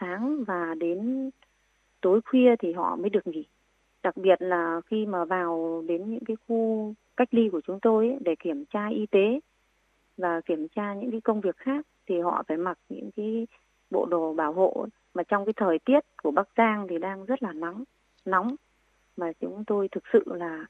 sáng 0.00 0.44
và 0.44 0.74
đến 0.78 1.30
tối 2.00 2.20
khuya 2.24 2.56
thì 2.58 2.72
họ 2.72 2.96
mới 2.96 3.10
được 3.10 3.26
nghỉ. 3.26 3.44
Đặc 4.02 4.16
biệt 4.16 4.42
là 4.42 4.80
khi 4.86 5.06
mà 5.06 5.24
vào 5.24 5.84
đến 5.88 6.10
những 6.10 6.24
cái 6.24 6.36
khu 6.48 6.94
cách 7.16 7.28
ly 7.30 7.48
của 7.52 7.60
chúng 7.60 7.80
tôi 7.80 8.08
ấy, 8.08 8.18
để 8.20 8.34
kiểm 8.38 8.64
tra 8.64 8.88
y 8.88 9.06
tế 9.06 9.40
và 10.16 10.40
kiểm 10.40 10.68
tra 10.68 10.94
những 10.94 11.10
cái 11.10 11.20
công 11.20 11.40
việc 11.40 11.56
khác 11.56 11.86
thì 12.06 12.20
họ 12.20 12.42
phải 12.48 12.56
mặc 12.56 12.78
những 12.88 13.10
cái 13.16 13.46
bộ 13.90 14.06
đồ 14.06 14.32
bảo 14.32 14.52
hộ. 14.52 14.86
Mà 15.14 15.22
trong 15.22 15.44
cái 15.44 15.52
thời 15.56 15.78
tiết 15.78 16.00
của 16.22 16.30
Bắc 16.30 16.48
Giang 16.56 16.86
thì 16.88 16.98
đang 16.98 17.24
rất 17.24 17.42
là 17.42 17.52
nóng 17.52 17.84
nóng. 18.24 18.56
Mà 19.16 19.32
chúng 19.40 19.64
tôi 19.66 19.88
thực 19.88 20.04
sự 20.12 20.22
là 20.26 20.66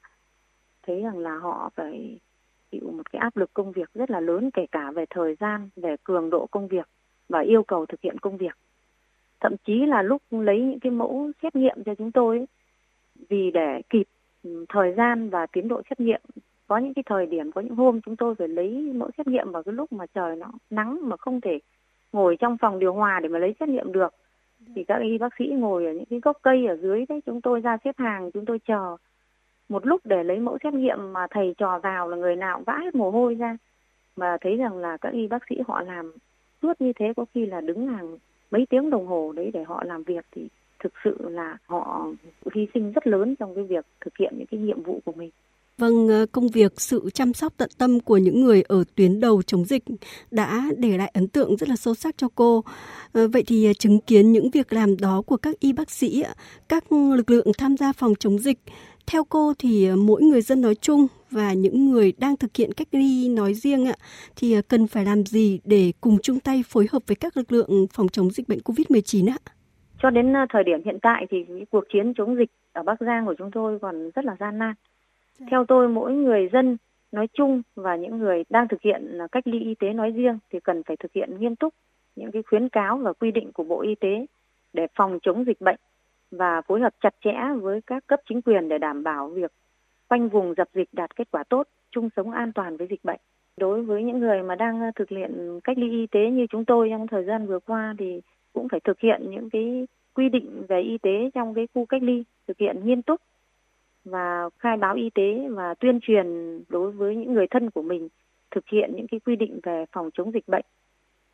thấy 0.83 1.01
rằng 1.01 1.17
là 1.17 1.37
họ 1.37 1.69
phải 1.75 2.19
chịu 2.71 2.91
một 2.91 3.11
cái 3.11 3.19
áp 3.19 3.37
lực 3.37 3.53
công 3.53 3.71
việc 3.71 3.89
rất 3.93 4.11
là 4.11 4.19
lớn 4.19 4.51
kể 4.51 4.65
cả 4.71 4.91
về 4.91 5.05
thời 5.09 5.35
gian 5.35 5.69
về 5.75 5.95
cường 6.03 6.29
độ 6.29 6.47
công 6.51 6.67
việc 6.67 6.87
và 7.29 7.39
yêu 7.39 7.63
cầu 7.63 7.85
thực 7.85 8.01
hiện 8.01 8.19
công 8.19 8.37
việc 8.37 8.57
thậm 9.39 9.55
chí 9.65 9.85
là 9.85 10.01
lúc 10.01 10.21
lấy 10.29 10.61
những 10.61 10.79
cái 10.79 10.91
mẫu 10.91 11.31
xét 11.43 11.55
nghiệm 11.55 11.83
cho 11.85 11.95
chúng 11.95 12.11
tôi 12.11 12.45
vì 13.29 13.51
để 13.51 13.81
kịp 13.89 14.07
ừ, 14.43 14.65
thời 14.69 14.93
gian 14.93 15.29
và 15.29 15.45
tiến 15.45 15.67
độ 15.67 15.81
xét 15.89 15.99
nghiệm. 15.99 16.21
Có 16.67 16.77
những 16.77 16.93
cái 16.93 17.03
thời 17.05 17.25
điểm 17.25 17.51
có 17.51 17.61
những 17.61 17.75
hôm 17.75 18.01
chúng 18.01 18.15
tôi 18.15 18.35
phải 18.35 18.47
lấy 18.47 18.69
mẫu 18.95 19.09
xét 19.17 19.27
nghiệm 19.27 19.51
vào 19.51 19.63
cái 19.63 19.73
lúc 19.73 19.91
mà 19.91 20.05
trời 20.05 20.35
nó 20.35 20.51
nắng 20.69 20.99
mà 21.09 21.17
không 21.17 21.41
thể 21.41 21.59
ngồi 22.13 22.37
trong 22.39 22.57
phòng 22.57 22.79
điều 22.79 22.93
hòa 22.93 23.19
để 23.23 23.29
mà 23.29 23.39
lấy 23.39 23.55
xét 23.59 23.69
nghiệm 23.69 23.91
được. 23.91 24.13
Thì 24.75 24.83
các 24.83 25.01
y 25.01 25.17
bác 25.17 25.33
sĩ 25.39 25.45
ngồi 25.47 25.85
ở 25.85 25.93
những 25.93 26.05
cái 26.05 26.19
gốc 26.19 26.37
cây 26.41 26.65
ở 26.67 26.77
dưới 26.77 27.05
đấy 27.09 27.21
chúng 27.25 27.41
tôi 27.41 27.61
ra 27.61 27.77
xếp 27.83 27.95
hàng 27.97 28.31
chúng 28.31 28.45
tôi 28.45 28.59
chờ 28.59 28.97
một 29.69 29.87
lúc 29.87 30.01
để 30.03 30.23
lấy 30.23 30.39
mẫu 30.39 30.57
xét 30.63 30.73
nghiệm 30.73 31.13
mà 31.13 31.27
thầy 31.29 31.53
trò 31.57 31.79
vào 31.79 32.09
là 32.09 32.17
người 32.17 32.35
nào 32.35 32.63
vã 32.65 32.79
hết 32.83 32.95
mồ 32.95 33.11
hôi 33.11 33.35
ra. 33.35 33.57
Mà 34.15 34.37
thấy 34.41 34.57
rằng 34.57 34.77
là 34.77 34.97
các 34.97 35.13
y 35.13 35.27
bác 35.27 35.43
sĩ 35.49 35.55
họ 35.67 35.81
làm 35.81 36.11
suốt 36.61 36.81
như 36.81 36.93
thế 36.95 37.13
có 37.15 37.25
khi 37.33 37.45
là 37.45 37.61
đứng 37.61 37.87
hàng 37.87 38.17
mấy 38.51 38.65
tiếng 38.69 38.89
đồng 38.89 39.07
hồ 39.07 39.31
đấy 39.35 39.51
để 39.53 39.63
họ 39.63 39.83
làm 39.83 40.03
việc 40.03 40.25
thì 40.35 40.47
thực 40.83 40.93
sự 41.03 41.17
là 41.19 41.57
họ 41.65 42.07
hy 42.55 42.67
sinh 42.73 42.91
rất 42.91 43.07
lớn 43.07 43.35
trong 43.39 43.55
cái 43.55 43.63
việc 43.63 43.85
thực 44.01 44.17
hiện 44.17 44.33
những 44.37 44.47
cái 44.47 44.59
nhiệm 44.59 44.83
vụ 44.83 44.99
của 45.05 45.11
mình. 45.11 45.29
Vâng, 45.77 46.07
ờ, 46.07 46.25
công 46.31 46.47
việc 46.47 46.81
sự 46.81 47.09
chăm 47.13 47.33
sóc 47.33 47.53
tận 47.57 47.69
tâm 47.77 47.99
của 47.99 48.17
những 48.17 48.41
người 48.41 48.61
ở 48.61 48.83
tuyến 48.95 49.19
đầu 49.19 49.41
chống 49.41 49.65
dịch 49.65 49.83
đã 50.31 50.63
để 50.77 50.97
lại 50.97 51.11
ấn 51.13 51.27
tượng 51.27 51.57
rất 51.57 51.69
là 51.69 51.75
sâu 51.75 51.95
sắc 51.95 52.17
cho 52.17 52.27
cô. 52.35 52.63
Ờ, 53.11 53.27
vậy 53.27 53.43
thì 53.47 53.65
ờ, 53.65 53.73
chứng 53.73 53.99
kiến 53.99 54.31
những 54.31 54.49
việc 54.49 54.73
làm 54.73 54.97
đó 54.97 55.21
của 55.25 55.37
các 55.37 55.59
y 55.59 55.73
bác 55.73 55.91
sĩ, 55.91 56.23
các 56.69 56.91
lực 56.91 57.29
lượng 57.29 57.47
tham 57.57 57.77
gia 57.77 57.93
phòng 57.93 58.13
chống 58.19 58.39
dịch, 58.39 58.59
theo 59.11 59.23
cô 59.29 59.53
thì 59.59 59.89
mỗi 59.97 60.21
người 60.21 60.41
dân 60.41 60.61
nói 60.61 60.75
chung 60.75 61.07
và 61.31 61.53
những 61.53 61.91
người 61.91 62.13
đang 62.17 62.37
thực 62.37 62.55
hiện 62.55 62.73
cách 62.77 62.87
ly 62.91 63.29
nói 63.29 63.53
riêng 63.53 63.85
ạ 63.85 63.95
thì 64.35 64.55
cần 64.67 64.87
phải 64.87 65.05
làm 65.05 65.23
gì 65.23 65.59
để 65.65 65.91
cùng 66.01 66.17
chung 66.23 66.39
tay 66.39 66.63
phối 66.67 66.87
hợp 66.91 67.01
với 67.07 67.15
các 67.15 67.37
lực 67.37 67.51
lượng 67.51 67.85
phòng 67.93 68.07
chống 68.07 68.29
dịch 68.29 68.47
bệnh 68.47 68.59
COVID-19 68.59 69.29
ạ? 69.29 69.37
Cho 70.01 70.09
đến 70.09 70.33
thời 70.49 70.63
điểm 70.63 70.81
hiện 70.85 70.97
tại 71.01 71.25
thì 71.29 71.37
cuộc 71.71 71.83
chiến 71.93 72.13
chống 72.13 72.35
dịch 72.35 72.49
ở 72.73 72.83
Bắc 72.83 72.99
Giang 72.99 73.25
của 73.25 73.33
chúng 73.37 73.51
tôi 73.51 73.79
còn 73.79 74.11
rất 74.15 74.25
là 74.25 74.35
gian 74.39 74.57
nan 74.57 74.73
Dạ. 75.39 75.45
Theo 75.51 75.65
tôi 75.67 75.89
mỗi 75.89 76.13
người 76.13 76.49
dân 76.53 76.77
nói 77.11 77.27
chung 77.33 77.61
và 77.75 77.95
những 77.95 78.17
người 78.17 78.43
đang 78.49 78.67
thực 78.67 78.81
hiện 78.81 79.17
cách 79.31 79.47
ly 79.47 79.59
y 79.59 79.75
tế 79.79 79.93
nói 79.93 80.11
riêng 80.11 80.39
thì 80.51 80.59
cần 80.63 80.83
phải 80.83 80.97
thực 80.97 81.13
hiện 81.13 81.39
nghiêm 81.39 81.55
túc 81.55 81.73
những 82.15 82.31
cái 82.31 82.43
khuyến 82.49 82.69
cáo 82.69 82.97
và 82.97 83.13
quy 83.13 83.31
định 83.31 83.51
của 83.51 83.63
Bộ 83.63 83.81
Y 83.81 83.95
tế 83.95 84.25
để 84.73 84.87
phòng 84.95 85.19
chống 85.23 85.45
dịch 85.45 85.61
bệnh 85.61 85.79
và 86.31 86.61
phối 86.61 86.79
hợp 86.79 86.93
chặt 87.01 87.15
chẽ 87.23 87.35
với 87.61 87.81
các 87.87 88.07
cấp 88.07 88.19
chính 88.29 88.41
quyền 88.41 88.69
để 88.69 88.77
đảm 88.77 89.03
bảo 89.03 89.27
việc 89.27 89.51
khoanh 90.09 90.29
vùng 90.29 90.53
dập 90.57 90.67
dịch 90.73 90.89
đạt 90.91 91.15
kết 91.15 91.27
quả 91.31 91.43
tốt, 91.43 91.67
chung 91.91 92.09
sống 92.15 92.31
an 92.31 92.53
toàn 92.53 92.77
với 92.77 92.87
dịch 92.89 93.03
bệnh. 93.03 93.19
Đối 93.57 93.83
với 93.83 94.03
những 94.03 94.19
người 94.19 94.43
mà 94.43 94.55
đang 94.55 94.81
ờ, 94.81 94.91
thực 94.95 95.09
hiện 95.09 95.59
cách 95.63 95.77
ly 95.77 95.91
y 95.91 96.07
tế 96.07 96.29
như 96.29 96.45
chúng 96.49 96.65
tôi 96.65 96.87
trong 96.91 97.07
thời 97.07 97.23
gian 97.23 97.47
vừa 97.47 97.59
qua 97.59 97.95
thì 97.99 98.21
cũng 98.53 98.69
phải 98.69 98.79
thực 98.79 98.99
hiện 98.99 99.21
những 99.29 99.49
cái 99.49 99.87
quy 100.13 100.29
định 100.29 100.63
về 100.67 100.81
y 100.81 100.97
tế 100.97 101.29
trong 101.33 101.53
cái 101.53 101.67
khu 101.73 101.85
cách 101.85 102.03
ly, 102.03 102.23
thực 102.47 102.57
hiện 102.57 102.85
nghiêm 102.85 103.01
túc 103.01 103.21
và 104.05 104.49
khai 104.59 104.77
báo 104.77 104.95
y 104.95 105.09
tế 105.09 105.47
và 105.49 105.73
tuyên 105.73 105.99
truyền 106.01 106.59
đối 106.69 106.91
với 106.91 107.15
những 107.15 107.33
người 107.33 107.47
thân 107.47 107.69
của 107.69 107.81
mình 107.81 108.09
thực 108.51 108.67
hiện 108.71 108.91
những 108.95 109.07
cái 109.07 109.19
quy 109.19 109.35
định 109.35 109.59
về 109.63 109.85
phòng 109.91 110.09
chống 110.13 110.31
dịch 110.33 110.47
bệnh 110.47 110.65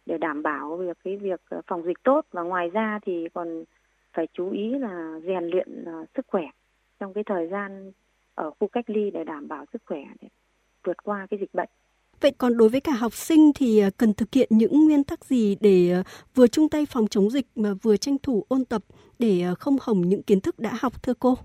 để 0.05 0.17
đảm 0.17 0.43
bảo 0.43 0.77
việc 0.77 0.97
cái 1.03 1.17
việc 1.17 1.41
ờ, 1.49 1.61
phòng 1.67 1.83
dịch 1.83 2.03
tốt 2.03 2.25
và 2.31 2.41
ngoài 2.41 2.69
ra 2.69 2.99
thì 3.05 3.27
còn 3.33 3.63
phải 4.13 4.27
chú 4.33 4.51
ý 4.51 4.69
là 4.69 5.19
rèn 5.27 5.43
luyện 5.43 5.83
uh, 5.83 6.09
sức 6.15 6.25
khỏe 6.27 6.43
trong 6.99 7.13
cái 7.13 7.23
thời 7.23 7.47
gian 7.47 7.91
ở 8.35 8.51
khu 8.59 8.67
cách 8.67 8.89
ly 8.89 9.11
để 9.11 9.23
đảm 9.23 9.47
bảo 9.47 9.65
sức 9.73 9.81
khỏe 9.85 9.99
để 10.21 10.27
vượt 10.83 11.03
qua 11.03 11.27
cái 11.29 11.39
dịch 11.39 11.53
bệnh. 11.53 11.69
Vậy 12.21 12.31
còn 12.37 12.57
đối 12.57 12.69
với 12.69 12.81
cả 12.81 12.91
học 12.91 13.13
sinh 13.13 13.51
thì 13.55 13.79
ờ, 13.79 13.89
cần 13.97 14.13
thực 14.13 14.33
hiện 14.33 14.47
những 14.51 14.85
nguyên 14.85 15.03
tắc 15.03 15.25
gì 15.25 15.57
để 15.61 16.03
vừa 16.35 16.47
chung 16.47 16.69
tay 16.69 16.85
phòng 16.89 17.07
chống 17.07 17.29
dịch 17.29 17.45
mà 17.55 17.69
vừa 17.81 17.97
tranh 17.97 18.17
thủ 18.23 18.45
ôn 18.47 18.65
tập 18.65 18.81
để 19.19 19.43
không 19.59 19.77
hỏng 19.81 20.01
những 20.01 20.23
kiến 20.23 20.41
thức 20.41 20.59
đã 20.59 20.69
học 20.79 21.03
thưa 21.03 21.13
cô? 21.19 21.35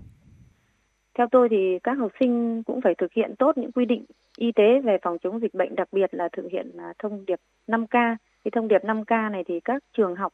Theo 1.17 1.27
tôi 1.31 1.49
thì 1.51 1.79
các 1.83 1.93
học 1.93 2.11
sinh 2.19 2.63
cũng 2.63 2.81
phải 2.81 2.95
thực 2.97 3.13
hiện 3.13 3.35
tốt 3.39 3.57
những 3.57 3.71
quy 3.71 3.85
định 3.85 4.05
y 4.37 4.51
tế 4.51 4.81
về 4.83 4.97
phòng 5.01 5.17
chống 5.23 5.39
dịch 5.39 5.53
bệnh, 5.53 5.75
đặc 5.75 5.87
biệt 5.91 6.13
là 6.13 6.29
thực 6.37 6.45
hiện 6.51 6.71
thông 6.99 7.25
điệp 7.25 7.39
5K. 7.67 8.15
Cái 8.43 8.51
thông 8.51 8.67
điệp 8.67 8.83
5K 8.83 9.31
này 9.31 9.43
thì 9.47 9.59
các 9.59 9.83
trường 9.97 10.15
học 10.15 10.33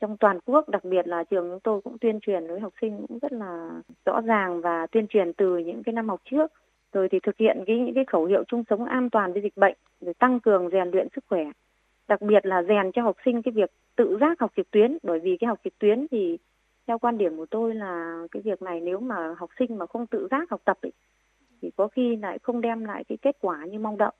trong 0.00 0.16
toàn 0.16 0.38
quốc, 0.44 0.68
đặc 0.68 0.84
biệt 0.84 1.06
là 1.06 1.24
trường 1.24 1.50
chúng 1.50 1.60
tôi 1.60 1.80
cũng 1.80 1.98
tuyên 1.98 2.20
truyền 2.20 2.46
với 2.46 2.60
học 2.60 2.72
sinh 2.80 3.06
cũng 3.08 3.18
rất 3.18 3.32
là 3.32 3.70
rõ 4.04 4.20
ràng 4.20 4.60
và 4.60 4.86
tuyên 4.86 5.06
truyền 5.06 5.32
từ 5.32 5.58
những 5.58 5.82
cái 5.82 5.92
năm 5.92 6.08
học 6.08 6.20
trước. 6.30 6.52
Rồi 6.92 7.08
thì 7.08 7.18
thực 7.22 7.36
hiện 7.36 7.64
cái 7.66 7.78
những 7.78 7.94
cái 7.94 8.04
khẩu 8.04 8.24
hiệu 8.24 8.44
chung 8.48 8.64
sống 8.70 8.84
an 8.84 9.10
toàn 9.10 9.32
với 9.32 9.42
dịch 9.42 9.56
bệnh, 9.56 9.76
rồi 10.00 10.14
tăng 10.14 10.40
cường 10.40 10.70
rèn 10.70 10.90
luyện 10.90 11.08
sức 11.14 11.24
khỏe. 11.28 11.44
Đặc 12.08 12.22
biệt 12.22 12.46
là 12.46 12.62
rèn 12.62 12.92
cho 12.92 13.02
học 13.02 13.16
sinh 13.24 13.42
cái 13.42 13.52
việc 13.52 13.70
tự 13.96 14.18
giác 14.20 14.40
học 14.40 14.52
trực 14.56 14.70
tuyến, 14.70 14.98
bởi 15.02 15.18
vì 15.18 15.36
cái 15.36 15.48
học 15.48 15.60
trực 15.64 15.78
tuyến 15.78 16.06
thì 16.10 16.38
theo 16.86 16.98
quan 16.98 17.18
điểm 17.18 17.36
của 17.36 17.46
tôi 17.46 17.74
là 17.74 18.22
cái 18.30 18.42
việc 18.42 18.62
này 18.62 18.80
nếu 18.80 19.00
mà 19.00 19.34
học 19.38 19.50
sinh 19.58 19.78
mà 19.78 19.86
không 19.86 20.06
tự 20.06 20.28
giác 20.30 20.50
học 20.50 20.60
tập 20.64 20.78
ấy, 20.82 20.92
thì 21.62 21.70
có 21.76 21.88
khi 21.88 22.16
lại 22.16 22.38
không 22.42 22.60
đem 22.60 22.84
lại 22.84 23.04
cái 23.04 23.18
kết 23.22 23.36
quả 23.40 23.64
như 23.64 23.78
mong 23.78 23.98
đợi. 23.98 24.12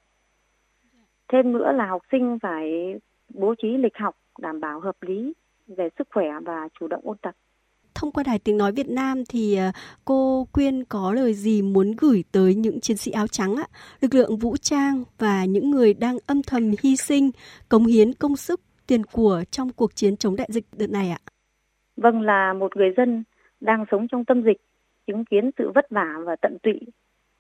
Thêm 1.29 1.53
nữa 1.53 1.73
là 1.73 1.87
học 1.87 2.03
sinh 2.13 2.39
phải 2.43 2.95
bố 3.35 3.55
trí 3.55 3.77
lịch 3.77 3.97
học 3.97 4.17
đảm 4.39 4.61
bảo 4.61 4.81
hợp 4.81 4.97
lý 5.01 5.33
về 5.77 5.89
sức 5.99 6.09
khỏe 6.15 6.27
và 6.45 6.69
chủ 6.81 6.89
động 6.89 7.01
ôn 7.05 7.17
tập. 7.23 7.35
Thông 7.95 8.13
qua 8.13 8.25
Đài 8.27 8.39
Tiếng 8.39 8.59
Nói 8.59 8.73
Việt 8.73 8.89
Nam 8.89 9.25
thì 9.29 9.57
à, 9.57 9.73
cô 10.05 10.47
Quyên 10.53 10.85
có 10.85 11.13
lời 11.13 11.35
gì 11.35 11.63
muốn 11.63 11.93
gửi 11.99 12.25
tới 12.33 12.55
những 12.55 12.81
chiến 12.81 12.97
sĩ 12.97 13.11
áo 13.11 13.27
trắng, 13.27 13.57
ạ, 13.57 13.67
lực 14.01 14.15
lượng 14.15 14.37
vũ 14.37 14.57
trang 14.57 15.05
và 15.19 15.45
những 15.45 15.71
người 15.71 15.95
đang 15.95 16.19
âm 16.27 16.43
thầm 16.43 16.71
hy 16.83 16.97
sinh, 16.97 17.31
cống 17.69 17.87
hiến 17.87 18.13
công 18.13 18.37
sức, 18.37 18.61
tiền 18.87 19.03
của 19.13 19.43
trong 19.51 19.73
cuộc 19.73 19.95
chiến 19.95 20.17
chống 20.17 20.37
đại 20.37 20.49
dịch 20.51 20.65
đợt 20.77 20.91
này 20.91 21.11
ạ? 21.11 21.19
Vâng 21.97 22.21
là 22.21 22.53
một 22.53 22.77
người 22.77 22.91
dân 22.97 23.25
đang 23.61 23.85
sống 23.91 24.09
trong 24.09 24.25
tâm 24.25 24.43
dịch, 24.43 24.61
chứng 25.07 25.25
kiến 25.25 25.51
sự 25.59 25.71
vất 25.75 25.91
vả 25.91 26.15
và 26.25 26.37
tận 26.37 26.59
tụy, 26.63 26.81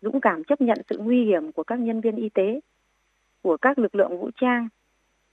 dũng 0.01 0.21
cảm 0.21 0.45
chấp 0.45 0.61
nhận 0.61 0.79
sự 0.91 0.99
nguy 0.99 1.25
hiểm 1.25 1.53
của 1.53 1.63
các 1.63 1.79
nhân 1.81 2.01
viên 2.01 2.17
y 2.17 2.29
tế, 2.29 2.61
của 3.43 3.57
các 3.57 3.79
lực 3.79 3.95
lượng 3.95 4.21
vũ 4.21 4.31
trang, 4.41 4.69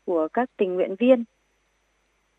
của 0.05 0.27
các 0.33 0.49
tình 0.57 0.75
nguyện 0.75 0.95
viên, 0.99 1.23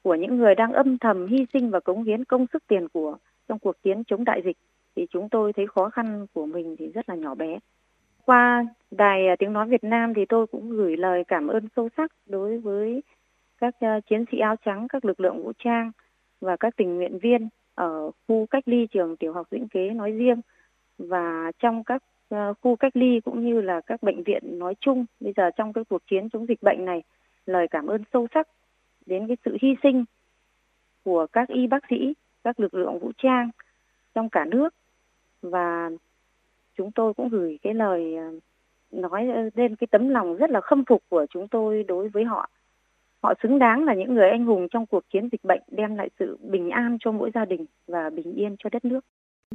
của 0.08 0.14
những 0.14 0.36
người 0.36 0.54
đang 0.54 0.72
âm 0.72 0.98
thầm 0.98 1.26
hy 1.26 1.46
sinh 1.52 1.70
và 1.70 1.80
cống 1.80 2.04
hiến 2.04 2.24
công 2.24 2.46
sức 2.52 2.62
tiền 2.66 2.88
của 2.88 3.16
trong 3.48 3.58
cuộc 3.58 3.82
chiến 3.82 4.04
chống 4.04 4.24
đại 4.24 4.42
dịch 4.44 4.56
thì 4.96 5.06
chúng 5.10 5.28
tôi 5.28 5.52
thấy 5.52 5.66
khó 5.66 5.90
khăn 5.90 6.26
của 6.32 6.46
mình 6.46 6.76
thì 6.78 6.86
rất 6.94 7.08
là 7.08 7.14
nhỏ 7.14 7.34
bé. 7.34 7.58
Qua 8.24 8.66
đài 8.90 9.28
à, 9.28 9.36
tiếng 9.38 9.52
nói 9.52 9.68
Việt 9.68 9.84
Nam 9.84 10.14
thì 10.14 10.24
tôi 10.28 10.46
cũng 10.46 10.70
gửi 10.70 10.96
lời 10.96 11.24
cảm 11.28 11.46
ơn 11.46 11.68
sâu 11.76 11.88
sắc 11.96 12.12
đối 12.26 12.58
với 12.58 13.02
các 13.58 13.74
à, 13.80 14.00
chiến 14.10 14.24
sĩ 14.32 14.38
áo 14.38 14.56
trắng, 14.64 14.88
các 14.88 15.04
lực 15.04 15.20
lượng 15.20 15.42
vũ 15.42 15.52
trang, 15.64 15.92
và 16.40 16.56
các 16.56 16.76
tình 16.76 16.96
nguyện 16.96 17.18
viên 17.18 17.48
ở 17.74 18.10
khu 18.28 18.46
cách 18.50 18.68
ly 18.68 18.86
trường 18.86 19.16
tiểu 19.16 19.32
học 19.32 19.46
Vĩnh 19.50 19.68
Kế 19.68 19.90
nói 19.90 20.12
riêng 20.12 20.40
và 20.98 21.52
trong 21.58 21.84
các 21.84 22.02
à, 22.30 22.52
khu 22.62 22.76
cách 22.76 22.96
ly 22.96 23.20
cũng 23.24 23.46
như 23.46 23.60
là 23.60 23.80
các 23.80 24.02
bệnh 24.02 24.22
viện 24.22 24.58
nói 24.58 24.74
chung 24.80 25.04
bây 25.20 25.32
giờ 25.36 25.50
trong 25.56 25.72
cái 25.72 25.84
cuộc 25.84 26.06
chiến 26.10 26.28
chống 26.30 26.46
dịch 26.46 26.62
bệnh 26.62 26.84
này 26.84 27.02
lời 27.46 27.66
cảm 27.70 27.86
ơn 27.86 28.02
sâu 28.12 28.26
sắc 28.34 28.48
đến 29.08 29.26
cái 29.26 29.36
sự 29.44 29.56
hy 29.62 29.68
sinh 29.82 30.04
của 31.04 31.26
các 31.32 31.48
y 31.48 31.66
bác 31.66 31.84
sĩ 31.90 32.14
các 32.44 32.60
lực 32.60 32.74
lượng 32.74 32.98
vũ 32.98 33.12
trang 33.22 33.50
trong 34.14 34.28
cả 34.28 34.44
nước 34.44 34.74
và 35.42 35.90
chúng 36.76 36.92
tôi 36.92 37.14
cũng 37.14 37.28
gửi 37.28 37.58
cái 37.62 37.74
lời 37.74 38.16
ờ, 38.16 38.24
nói 38.90 39.26
lên 39.54 39.76
cái 39.76 39.86
tấm 39.90 40.08
lòng 40.08 40.36
rất 40.36 40.50
là 40.50 40.60
khâm 40.60 40.84
phục 40.84 41.02
của 41.08 41.26
chúng 41.30 41.48
tôi 41.48 41.84
đối 41.88 42.08
với 42.08 42.24
họ 42.24 42.48
họ 43.22 43.34
xứng 43.42 43.58
đáng 43.58 43.84
là 43.84 43.94
những 43.94 44.14
người 44.14 44.30
anh 44.30 44.44
hùng 44.44 44.68
trong 44.70 44.86
cuộc 44.86 45.04
chiến 45.12 45.28
dịch 45.32 45.44
bệnh 45.44 45.62
đem 45.70 45.96
lại 45.96 46.08
sự 46.18 46.38
bình 46.42 46.70
an 46.70 46.96
cho 47.00 47.12
mỗi 47.12 47.30
gia 47.34 47.44
đình 47.44 47.66
và 47.86 48.10
bình 48.10 48.34
yên 48.34 48.56
cho 48.58 48.70
đất 48.72 48.84
nước. 48.84 49.00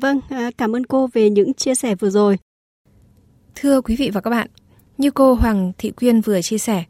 Vâng, 0.01 0.19
à, 0.29 0.49
cảm 0.57 0.75
ơn 0.75 0.85
cô 0.85 1.07
về 1.13 1.29
những 1.29 1.53
chia 1.53 1.75
sẻ 1.75 1.95
vừa 1.95 2.09
rồi. 2.09 2.37
Thưa 3.55 3.81
quý 3.81 3.95
vị 3.99 4.11
và 4.13 4.21
các 4.21 4.29
bạn, 4.29 4.47
như 4.97 5.11
cô 5.11 5.33
Hoàng 5.33 5.71
Thị 5.77 5.91
Quyên 5.91 6.21
vừa 6.21 6.41
chia 6.41 6.57
sẻ, 6.57 6.83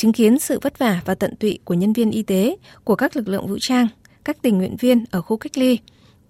chứng 0.00 0.12
kiến 0.12 0.38
sự 0.38 0.58
vất 0.62 0.78
vả 0.78 1.00
và 1.04 1.14
tận 1.14 1.36
tụy 1.36 1.58
của 1.64 1.74
nhân 1.74 1.92
viên 1.92 2.10
y 2.10 2.22
tế, 2.22 2.56
của 2.84 2.94
các 2.94 3.16
lực 3.16 3.28
lượng 3.28 3.46
vũ 3.46 3.58
trang, 3.60 3.88
các 4.24 4.42
tình 4.42 4.58
nguyện 4.58 4.76
viên 4.76 5.04
ở 5.10 5.22
khu 5.22 5.36
cách 5.36 5.58
ly, 5.58 5.78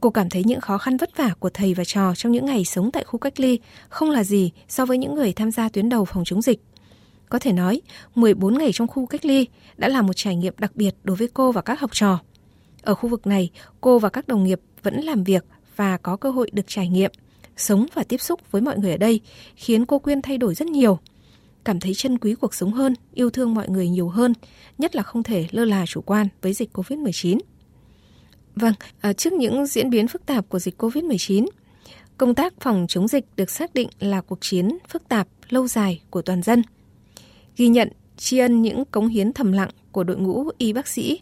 cô 0.01 0.11
cảm 0.11 0.29
thấy 0.29 0.45
những 0.45 0.61
khó 0.61 0.79
khăn 0.79 0.97
vất 0.97 1.17
vả 1.17 1.35
của 1.39 1.51
thầy 1.51 1.75
và 1.75 1.85
trò 1.85 2.15
trong 2.15 2.33
những 2.33 2.47
ngày 2.47 2.65
sống 2.65 2.91
tại 2.91 3.05
khu 3.05 3.19
cách 3.19 3.41
ly 3.41 3.59
không 3.89 4.11
là 4.11 4.25
gì 4.25 4.51
so 4.69 4.85
với 4.87 4.99
những 4.99 5.15
người 5.15 5.33
tham 5.33 5.51
gia 5.51 5.69
tuyến 5.69 5.89
đầu 5.89 6.05
phòng 6.05 6.25
chống 6.25 6.43
dịch. 6.43 6.61
Có 7.29 7.39
thể 7.39 7.53
nói, 7.53 7.81
14 8.15 8.59
ngày 8.59 8.71
trong 8.73 8.89
khu 8.89 9.07
cách 9.07 9.25
ly 9.25 9.47
đã 9.77 9.89
là 9.89 10.03
một 10.03 10.13
trải 10.17 10.37
nghiệm 10.37 10.55
đặc 10.59 10.77
biệt 10.77 10.95
đối 11.05 11.17
với 11.17 11.29
cô 11.35 11.53
và 11.53 11.63
các 11.63 11.81
học 11.81 11.91
trò. 11.93 12.21
Ở 12.83 12.95
khu 12.95 13.09
vực 13.09 13.27
này, 13.27 13.51
cô 13.81 13.99
và 13.99 14.09
các 14.09 14.29
đồng 14.29 14.45
nghiệp 14.45 14.61
vẫn 14.83 15.01
làm 15.01 15.25
việc 15.25 15.45
và 15.77 15.97
có 15.97 16.17
cơ 16.17 16.31
hội 16.31 16.51
được 16.53 16.67
trải 16.67 16.89
nghiệm, 16.89 17.11
sống 17.57 17.87
và 17.95 18.05
tiếp 18.05 18.21
xúc 18.21 18.41
với 18.51 18.63
mọi 18.63 18.79
người 18.79 18.91
ở 18.91 18.97
đây, 18.97 19.21
khiến 19.57 19.87
cô 19.87 19.99
Quyên 19.99 20.23
thay 20.23 20.39
đổi 20.39 20.55
rất 20.55 20.69
nhiều. 20.69 20.99
Cảm 21.64 21.81
thấy 21.81 21.94
trân 21.94 22.18
quý 22.18 22.35
cuộc 22.35 22.55
sống 22.55 22.73
hơn, 22.73 22.94
yêu 23.14 23.31
thương 23.31 23.55
mọi 23.55 23.68
người 23.68 23.88
nhiều 23.88 24.09
hơn, 24.09 24.33
nhất 24.79 24.96
là 24.96 25.03
không 25.03 25.23
thể 25.23 25.46
lơ 25.51 25.64
là 25.64 25.87
chủ 25.87 26.01
quan 26.01 26.27
với 26.42 26.53
dịch 26.53 26.70
COVID-19. 26.73 27.38
Vâng, 28.57 28.75
à, 29.01 29.12
trước 29.12 29.33
những 29.33 29.66
diễn 29.66 29.90
biến 29.90 30.09
phức 30.09 30.27
tạp 30.27 30.49
của 30.49 30.59
dịch 30.59 30.83
COVID-19, 30.83 31.46
công 32.18 32.35
tác 32.35 32.55
phòng 32.61 32.87
chống 32.88 33.09
dịch 33.09 33.25
được 33.37 33.51
xác 33.51 33.75
định 33.75 33.88
là 33.99 34.20
cuộc 34.20 34.38
chiến 34.40 34.79
phức 34.88 35.09
tạp, 35.09 35.29
lâu 35.49 35.68
dài 35.68 36.01
của 36.11 36.23
toàn 36.23 36.42
dân. 36.42 36.62
Ghi 37.57 37.68
nhận, 37.68 37.88
tri 38.16 38.38
ân 38.38 38.62
những 38.62 38.85
cống 38.85 39.09
hiến 39.09 39.33
thầm 39.33 39.53
lặng 39.53 39.70
của 39.92 40.05
đội 40.05 40.16
ngũ 40.16 40.49
y 40.59 40.73
bác 40.73 40.88
sĩ, 40.88 41.20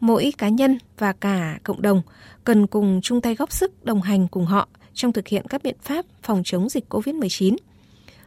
mỗi 0.00 0.32
cá 0.38 0.48
nhân 0.48 0.78
và 0.98 1.12
cả 1.12 1.58
cộng 1.62 1.82
đồng 1.82 2.02
cần 2.44 2.66
cùng 2.66 3.00
chung 3.02 3.20
tay 3.20 3.34
góp 3.34 3.52
sức 3.52 3.84
đồng 3.84 4.02
hành 4.02 4.28
cùng 4.28 4.46
họ 4.46 4.68
trong 4.94 5.12
thực 5.12 5.28
hiện 5.28 5.46
các 5.48 5.62
biện 5.62 5.76
pháp 5.82 6.04
phòng 6.22 6.42
chống 6.44 6.68
dịch 6.68 6.84
COVID-19. 6.88 7.56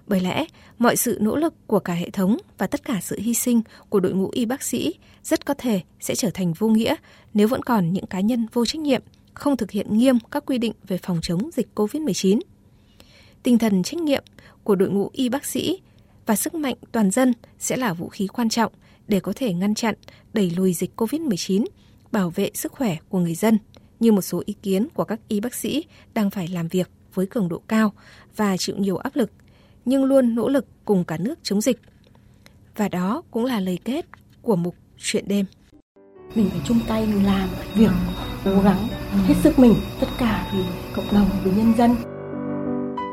Bởi 0.07 0.19
lẽ, 0.19 0.45
mọi 0.79 0.95
sự 0.95 1.17
nỗ 1.21 1.35
lực 1.35 1.53
của 1.67 1.79
cả 1.79 1.93
hệ 1.93 2.09
thống 2.09 2.37
và 2.57 2.67
tất 2.67 2.83
cả 2.83 2.99
sự 3.01 3.19
hy 3.19 3.33
sinh 3.33 3.61
của 3.89 3.99
đội 3.99 4.13
ngũ 4.13 4.29
y 4.31 4.45
bác 4.45 4.63
sĩ 4.63 4.93
rất 5.23 5.45
có 5.45 5.53
thể 5.53 5.81
sẽ 5.99 6.15
trở 6.15 6.29
thành 6.29 6.53
vô 6.53 6.67
nghĩa 6.67 6.95
nếu 7.33 7.47
vẫn 7.47 7.63
còn 7.63 7.93
những 7.93 8.05
cá 8.05 8.19
nhân 8.19 8.47
vô 8.53 8.65
trách 8.65 8.81
nhiệm, 8.81 9.01
không 9.33 9.57
thực 9.57 9.71
hiện 9.71 9.97
nghiêm 9.97 10.17
các 10.31 10.45
quy 10.45 10.57
định 10.57 10.73
về 10.87 10.97
phòng 10.97 11.19
chống 11.21 11.49
dịch 11.53 11.67
COVID-19. 11.75 12.39
Tinh 13.43 13.57
thần 13.57 13.83
trách 13.83 14.01
nhiệm 14.01 14.23
của 14.63 14.75
đội 14.75 14.89
ngũ 14.89 15.09
y 15.13 15.29
bác 15.29 15.45
sĩ 15.45 15.79
và 16.25 16.35
sức 16.35 16.53
mạnh 16.55 16.75
toàn 16.91 17.11
dân 17.11 17.33
sẽ 17.59 17.77
là 17.77 17.93
vũ 17.93 18.09
khí 18.09 18.27
quan 18.27 18.49
trọng 18.49 18.71
để 19.07 19.19
có 19.19 19.33
thể 19.35 19.53
ngăn 19.53 19.75
chặn, 19.75 19.95
đẩy 20.33 20.49
lùi 20.49 20.73
dịch 20.73 20.91
COVID-19, 21.01 21.65
bảo 22.11 22.29
vệ 22.29 22.51
sức 22.53 22.71
khỏe 22.71 22.97
của 23.09 23.19
người 23.19 23.35
dân, 23.35 23.57
như 23.99 24.11
một 24.11 24.21
số 24.21 24.43
ý 24.45 24.55
kiến 24.61 24.87
của 24.93 25.03
các 25.03 25.19
y 25.27 25.39
bác 25.39 25.55
sĩ 25.55 25.83
đang 26.13 26.29
phải 26.29 26.47
làm 26.47 26.67
việc 26.67 26.89
với 27.13 27.25
cường 27.25 27.49
độ 27.49 27.61
cao 27.67 27.93
và 28.35 28.57
chịu 28.57 28.75
nhiều 28.77 28.97
áp 28.97 29.15
lực, 29.15 29.31
nhưng 29.87 30.05
luôn 30.05 30.35
nỗ 30.35 30.49
lực 30.49 30.65
cùng 30.85 31.03
cả 31.03 31.17
nước 31.17 31.39
chống 31.43 31.61
dịch. 31.61 31.81
Và 32.75 32.89
đó 32.89 33.23
cũng 33.31 33.45
là 33.45 33.59
lời 33.59 33.79
kết 33.85 34.05
của 34.41 34.55
mục 34.55 34.75
chuyện 34.97 35.27
đêm. 35.27 35.45
Mình 36.35 36.49
phải 36.49 36.61
chung 36.65 36.79
tay 36.87 37.05
mình 37.05 37.25
làm 37.25 37.49
việc, 37.75 37.91
cố 38.45 38.61
gắng 38.61 38.87
hết 39.27 39.33
sức 39.43 39.59
mình, 39.59 39.73
tất 39.99 40.07
cả 40.19 40.51
vì 40.53 40.63
cộng 40.95 41.05
đồng, 41.11 41.29
vì 41.43 41.51
nhân 41.51 41.73
dân. 41.77 41.95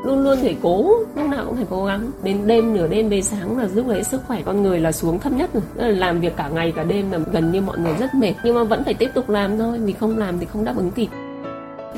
Luôn 0.05 0.23
luôn 0.23 0.37
phải 0.41 0.57
cố 0.61 0.91
lúc 1.15 1.29
nào 1.29 1.45
cũng 1.45 1.55
phải 1.55 1.65
cố 1.69 1.85
gắng. 1.85 2.11
Đến 2.23 2.47
đêm 2.47 2.73
nửa 2.73 2.87
đêm 2.87 3.09
về 3.09 3.21
sáng 3.21 3.57
là 3.57 3.67
lúc 3.73 3.87
đấy 3.87 4.03
sức 4.03 4.21
khỏe 4.27 4.41
con 4.45 4.63
người 4.63 4.79
là 4.79 4.91
xuống 4.91 5.19
thấp 5.19 5.33
nhất 5.33 5.53
rồi. 5.53 5.63
Là 5.75 5.87
làm 5.87 6.21
việc 6.21 6.33
cả 6.37 6.49
ngày 6.49 6.73
cả 6.75 6.83
đêm 6.83 7.11
là 7.11 7.19
gần 7.31 7.51
như 7.51 7.61
mọi 7.61 7.79
người 7.79 7.93
rất 7.99 8.15
mệt. 8.15 8.33
Nhưng 8.43 8.55
mà 8.55 8.63
vẫn 8.63 8.83
phải 8.83 8.93
tiếp 8.93 9.09
tục 9.13 9.29
làm 9.29 9.57
thôi 9.57 9.79
vì 9.79 9.93
không 9.93 10.17
làm 10.17 10.39
thì 10.39 10.45
không 10.45 10.63
đáp 10.63 10.77
ứng 10.77 10.91
kịp 10.91 11.09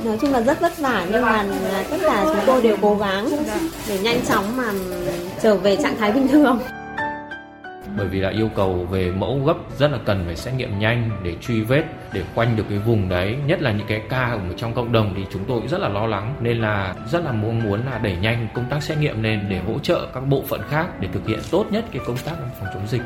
nói 0.05 0.17
chung 0.21 0.31
là 0.31 0.41
rất 0.41 0.62
vất 0.62 0.77
vả, 0.79 1.05
nhưng 1.12 1.21
mà 1.21 1.45
tất 1.89 1.97
cả 2.01 2.23
chúng 2.25 2.43
tôi 2.45 2.62
đều 2.62 2.77
cố 2.81 2.95
gắng 2.95 3.29
để 3.89 3.99
nhanh 3.99 4.25
chóng 4.25 4.57
mà 4.57 4.71
trở 5.41 5.55
về 5.55 5.75
trạng 5.75 5.97
thái 5.97 6.12
bình 6.12 6.27
thường. 6.27 6.60
Bởi 7.97 8.07
vì 8.07 8.19
là 8.19 8.29
yêu 8.29 8.49
cầu 8.55 8.88
về 8.91 9.12
mẫu 9.12 9.41
gấp 9.45 9.53
rất 9.79 9.91
là 9.91 9.97
cần 10.05 10.23
phải 10.25 10.36
xét 10.36 10.53
nghiệm 10.53 10.79
nhanh 10.79 11.10
để 11.23 11.36
truy 11.41 11.62
vết, 11.62 11.83
để 12.13 12.21
quanh 12.36 12.55
được 12.55 12.63
cái 12.69 12.77
vùng 12.77 13.10
đấy. 13.10 13.36
Nhất 13.45 13.62
là 13.62 13.71
những 13.71 13.88
cái 13.88 14.01
ca 14.10 14.25
ở 14.25 14.39
trong 14.57 14.73
cộng 14.73 14.91
đồng 14.91 15.13
thì 15.17 15.25
chúng 15.33 15.43
tôi 15.47 15.60
cũng 15.60 15.69
rất 15.69 15.79
là 15.79 15.89
lo 15.89 16.07
lắng, 16.07 16.36
nên 16.41 16.62
là 16.62 16.95
rất 17.12 17.23
là 17.25 17.31
mong 17.31 17.63
muốn 17.63 17.81
là 17.91 17.97
đẩy 17.97 18.15
nhanh 18.21 18.47
công 18.53 18.65
tác 18.69 18.83
xét 18.83 18.97
nghiệm 18.97 19.23
lên 19.23 19.45
để 19.49 19.60
hỗ 19.67 19.79
trợ 19.79 20.07
các 20.13 20.27
bộ 20.29 20.43
phận 20.47 20.62
khác 20.69 20.86
để 20.99 21.07
thực 21.13 21.27
hiện 21.27 21.39
tốt 21.51 21.65
nhất 21.71 21.86
cái 21.91 22.01
công 22.07 22.17
tác 22.17 22.36
phòng 22.60 22.69
chống 22.73 22.88
dịch. 22.88 23.01